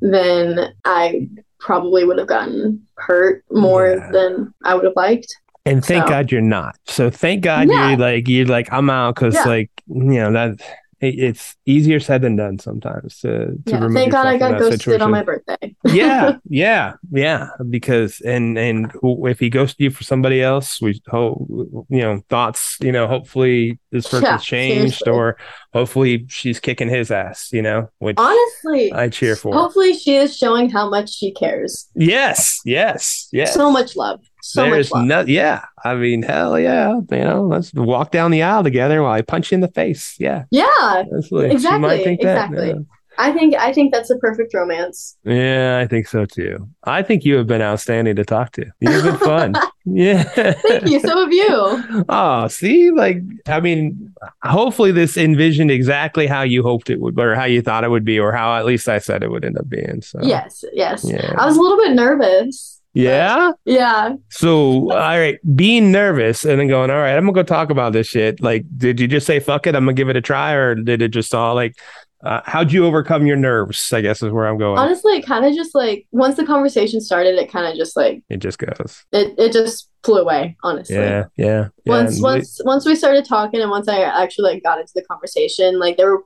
then 0.00 0.74
I 0.84 1.28
probably 1.62 2.04
would 2.04 2.18
have 2.18 2.26
gotten 2.26 2.86
hurt 2.96 3.44
more 3.50 3.96
Yeah. 3.96 4.10
than 4.12 4.52
I 4.64 4.74
would 4.74 4.84
have 4.84 4.96
liked. 4.96 5.34
And 5.64 5.84
thank 5.84 6.04
So- 6.04 6.10
God 6.10 6.32
you're 6.32 6.40
not. 6.40 6.74
So 6.86 7.08
thank 7.08 7.42
God 7.42 7.68
Yeah. 7.70 7.90
you're 7.90 7.98
like 7.98 8.28
you're 8.28 8.46
like 8.46 8.68
I'm 8.72 8.90
out 8.90 9.14
because 9.14 9.34
Yeah. 9.34 9.44
like 9.44 9.70
you 9.86 10.20
know 10.20 10.32
that 10.32 10.60
it's 11.08 11.56
easier 11.66 11.98
said 12.00 12.22
than 12.22 12.36
done 12.36 12.58
sometimes 12.58 13.18
to 13.20 13.46
to 13.46 13.54
Yeah, 13.66 13.78
remove 13.78 13.94
thank 13.94 14.12
God 14.12 14.26
I 14.26 14.38
got 14.38 14.58
ghosted 14.58 15.02
on 15.02 15.10
my 15.10 15.22
birthday. 15.22 15.74
yeah, 15.92 16.36
yeah, 16.48 16.94
yeah. 17.10 17.48
Because 17.68 18.20
and 18.20 18.56
and 18.56 18.92
if 19.02 19.40
he 19.40 19.50
ghosted 19.50 19.80
you 19.80 19.90
for 19.90 20.04
somebody 20.04 20.40
else, 20.42 20.80
we 20.80 21.02
hope 21.08 21.44
you 21.48 22.00
know 22.00 22.22
thoughts. 22.28 22.78
You 22.80 22.92
know, 22.92 23.06
hopefully 23.08 23.78
this 23.90 24.04
person's 24.04 24.22
Yeah, 24.24 24.38
changed, 24.38 24.98
seriously. 24.98 25.12
or 25.12 25.36
hopefully 25.72 26.26
she's 26.28 26.60
kicking 26.60 26.88
his 26.88 27.10
ass. 27.10 27.50
You 27.52 27.62
know, 27.62 27.90
which 27.98 28.16
Honestly, 28.18 28.92
I 28.92 29.08
cheer 29.08 29.34
for. 29.36 29.54
hopefully 29.54 29.94
she 29.94 30.16
is 30.16 30.36
showing 30.36 30.70
how 30.70 30.88
much 30.88 31.12
she 31.12 31.32
cares. 31.32 31.88
Yes, 31.94 32.60
yes, 32.64 33.28
yes. 33.32 33.54
So 33.54 33.70
much 33.70 33.96
love. 33.96 34.20
So 34.44 34.68
There's 34.68 34.92
no, 34.92 35.20
yeah. 35.20 35.64
I 35.84 35.94
mean, 35.94 36.22
hell 36.22 36.58
yeah. 36.58 36.98
You 37.12 37.18
know, 37.18 37.42
let's 37.44 37.72
walk 37.74 38.10
down 38.10 38.32
the 38.32 38.42
aisle 38.42 38.64
together 38.64 39.00
while 39.00 39.12
I 39.12 39.22
punch 39.22 39.52
you 39.52 39.54
in 39.54 39.60
the 39.60 39.68
face. 39.68 40.16
Yeah, 40.18 40.44
yeah. 40.50 41.04
She 41.28 41.36
Exactly, 41.36 42.02
think 42.02 42.20
that. 42.22 42.50
exactly. 42.50 42.74
I 43.18 43.30
think 43.30 43.54
I 43.54 43.72
think 43.72 43.92
that's 43.92 44.10
a 44.10 44.16
perfect 44.16 44.52
romance. 44.52 45.16
Yeah. 45.24 45.34
yeah, 45.34 45.78
I 45.78 45.86
think 45.86 46.08
so 46.08 46.24
too. 46.24 46.68
I 46.84 47.02
think 47.02 47.24
you 47.24 47.36
have 47.36 47.46
been 47.46 47.62
outstanding 47.62 48.16
to 48.16 48.24
talk 48.24 48.50
to. 48.52 48.64
You've 48.80 49.04
been 49.04 49.18
fun. 49.18 49.54
yeah. 49.84 50.24
Thank 50.24 50.88
you. 50.88 50.98
So 50.98 51.16
have 51.20 51.32
you. 51.32 52.04
Oh, 52.08 52.48
see, 52.48 52.90
like, 52.90 53.18
I 53.46 53.60
mean, 53.60 54.12
hopefully 54.42 54.90
this 54.92 55.16
envisioned 55.16 55.70
exactly 55.70 56.26
how 56.26 56.42
you 56.42 56.62
hoped 56.64 56.90
it 56.90 57.00
would, 57.00 57.18
or 57.20 57.34
how 57.36 57.44
you 57.44 57.62
thought 57.62 57.84
it 57.84 57.90
would 57.90 58.04
be, 58.04 58.18
or 58.18 58.32
how 58.32 58.56
at 58.56 58.64
least 58.64 58.88
I 58.88 58.98
said 58.98 59.22
it 59.22 59.30
would 59.30 59.44
end 59.44 59.56
up 59.58 59.68
being. 59.68 60.02
So, 60.02 60.18
Yes, 60.22 60.64
yes. 60.72 61.04
Yeah. 61.04 61.34
I 61.38 61.46
was 61.46 61.56
a 61.56 61.60
little 61.60 61.78
bit 61.78 61.92
nervous. 61.92 62.80
Yeah. 62.94 63.52
Yeah. 63.64 64.14
So, 64.30 64.90
all 64.90 64.98
right, 64.98 65.38
being 65.56 65.90
nervous 65.90 66.44
and 66.44 66.60
then 66.60 66.68
going, 66.68 66.90
all 66.90 66.98
right, 66.98 67.16
I'm 67.16 67.24
gonna 67.24 67.32
go 67.32 67.42
talk 67.42 67.70
about 67.70 67.92
this 67.92 68.06
shit. 68.06 68.42
Like, 68.42 68.64
did 68.76 69.00
you 69.00 69.08
just 69.08 69.26
say 69.26 69.40
fuck 69.40 69.66
it? 69.66 69.74
I'm 69.74 69.84
gonna 69.84 69.94
give 69.94 70.08
it 70.08 70.16
a 70.16 70.20
try, 70.20 70.52
or 70.52 70.74
did 70.74 71.00
it 71.00 71.08
just 71.08 71.34
all 71.34 71.54
like, 71.54 71.76
uh, 72.24 72.40
how'd 72.44 72.70
you 72.70 72.84
overcome 72.84 73.26
your 73.26 73.36
nerves? 73.36 73.92
I 73.92 74.00
guess 74.00 74.22
is 74.22 74.30
where 74.30 74.46
I'm 74.46 74.58
going. 74.58 74.78
Honestly, 74.78 75.14
it 75.14 75.26
kind 75.26 75.44
of 75.44 75.54
just 75.54 75.74
like 75.74 76.06
once 76.12 76.36
the 76.36 76.44
conversation 76.44 77.00
started, 77.00 77.36
it 77.36 77.50
kind 77.50 77.66
of 77.66 77.76
just 77.76 77.96
like 77.96 78.22
it 78.28 78.38
just 78.38 78.58
goes. 78.58 79.04
it, 79.12 79.38
it 79.38 79.52
just 79.52 79.88
flew 80.04 80.20
away, 80.20 80.56
honestly. 80.62 80.96
Yeah, 80.96 81.24
yeah. 81.36 81.68
yeah. 81.84 81.92
Once 81.92 82.20
once 82.20 82.60
once 82.64 82.84
we 82.84 82.94
started 82.94 83.24
talking 83.24 83.60
and 83.60 83.70
once 83.70 83.88
I 83.88 84.02
actually 84.02 84.52
like 84.52 84.62
got 84.62 84.78
into 84.78 84.92
the 84.94 85.04
conversation, 85.04 85.78
like 85.78 85.96
there 85.96 86.12
were 86.12 86.24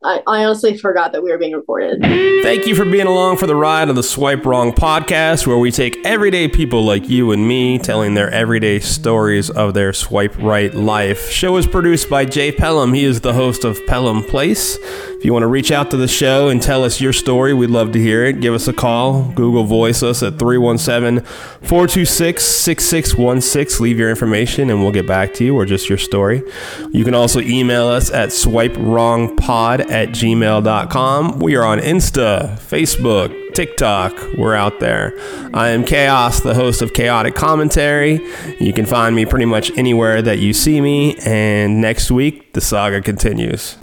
I, 0.00 0.22
honestly 0.26 0.78
forgot 0.78 1.10
that 1.12 1.24
we 1.24 1.30
were 1.30 1.38
being 1.38 1.54
recorded. 1.54 2.00
Thank 2.42 2.66
you 2.66 2.76
for 2.76 2.84
being 2.84 3.08
along 3.08 3.38
for 3.38 3.48
the 3.48 3.56
ride 3.56 3.88
of 3.88 3.96
the 3.96 4.02
Swipe 4.04 4.46
Wrong 4.46 4.72
podcast, 4.72 5.44
where 5.44 5.58
we 5.58 5.72
take 5.72 5.98
everyday 6.06 6.46
people 6.46 6.84
like 6.84 7.08
you 7.08 7.32
and 7.32 7.48
me 7.48 7.78
telling 7.78 8.14
their 8.14 8.30
everyday 8.30 8.78
stories 8.78 9.50
of 9.50 9.74
their 9.74 9.92
swipe 9.92 10.38
right 10.38 10.72
life. 10.72 11.30
Show 11.30 11.56
is 11.56 11.66
produced 11.66 12.08
by 12.08 12.26
Jay 12.26 12.52
Pelham. 12.52 12.92
He 12.94 13.04
is 13.04 13.22
the 13.22 13.32
host 13.32 13.64
of 13.64 13.84
Pelham 13.86 14.22
Place. 14.22 14.78
If 15.18 15.24
you 15.24 15.32
want 15.32 15.42
to 15.42 15.48
reach 15.48 15.72
out 15.72 15.90
to 15.90 15.96
the 15.96 16.06
show 16.06 16.48
and 16.48 16.62
tell 16.62 16.84
us 16.84 17.00
your 17.00 17.12
story, 17.12 17.52
we'd 17.52 17.70
love 17.70 17.90
to 17.90 17.98
hear 17.98 18.24
it. 18.24 18.40
Give 18.40 18.54
us 18.54 18.68
a 18.68 18.72
call. 18.72 19.24
Google 19.32 19.64
Voice 19.64 20.00
us 20.00 20.22
at 20.22 20.38
317 20.38 21.24
426 21.62 22.44
6616. 22.44 23.82
Leave 23.82 23.98
your 23.98 24.10
information 24.10 24.70
and 24.70 24.80
we'll 24.80 24.92
get 24.92 25.08
back 25.08 25.34
to 25.34 25.44
you 25.44 25.56
or 25.56 25.66
just 25.66 25.88
your 25.88 25.98
story. 25.98 26.44
You 26.92 27.04
can 27.04 27.14
also 27.14 27.40
email 27.40 27.88
us 27.88 28.12
at 28.12 28.28
swipewrongpod 28.28 29.90
at 29.90 30.10
gmail.com. 30.10 31.38
We 31.40 31.56
are 31.56 31.64
on 31.64 31.80
Insta, 31.80 32.56
Facebook, 32.56 33.54
TikTok. 33.54 34.36
We're 34.38 34.54
out 34.54 34.78
there. 34.78 35.18
I 35.52 35.70
am 35.70 35.84
Chaos, 35.84 36.38
the 36.42 36.54
host 36.54 36.80
of 36.80 36.94
Chaotic 36.94 37.34
Commentary. 37.34 38.24
You 38.60 38.72
can 38.72 38.86
find 38.86 39.16
me 39.16 39.26
pretty 39.26 39.46
much 39.46 39.76
anywhere 39.76 40.22
that 40.22 40.38
you 40.38 40.52
see 40.52 40.80
me. 40.80 41.16
And 41.26 41.80
next 41.80 42.12
week, 42.12 42.52
the 42.52 42.60
saga 42.60 43.00
continues. 43.00 43.76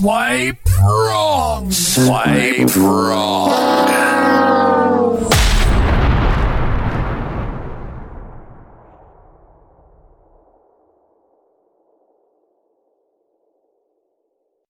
Swipe 0.00 0.56
wrong. 0.80 1.70
Swipe 1.70 2.74
wrong. 2.74 3.79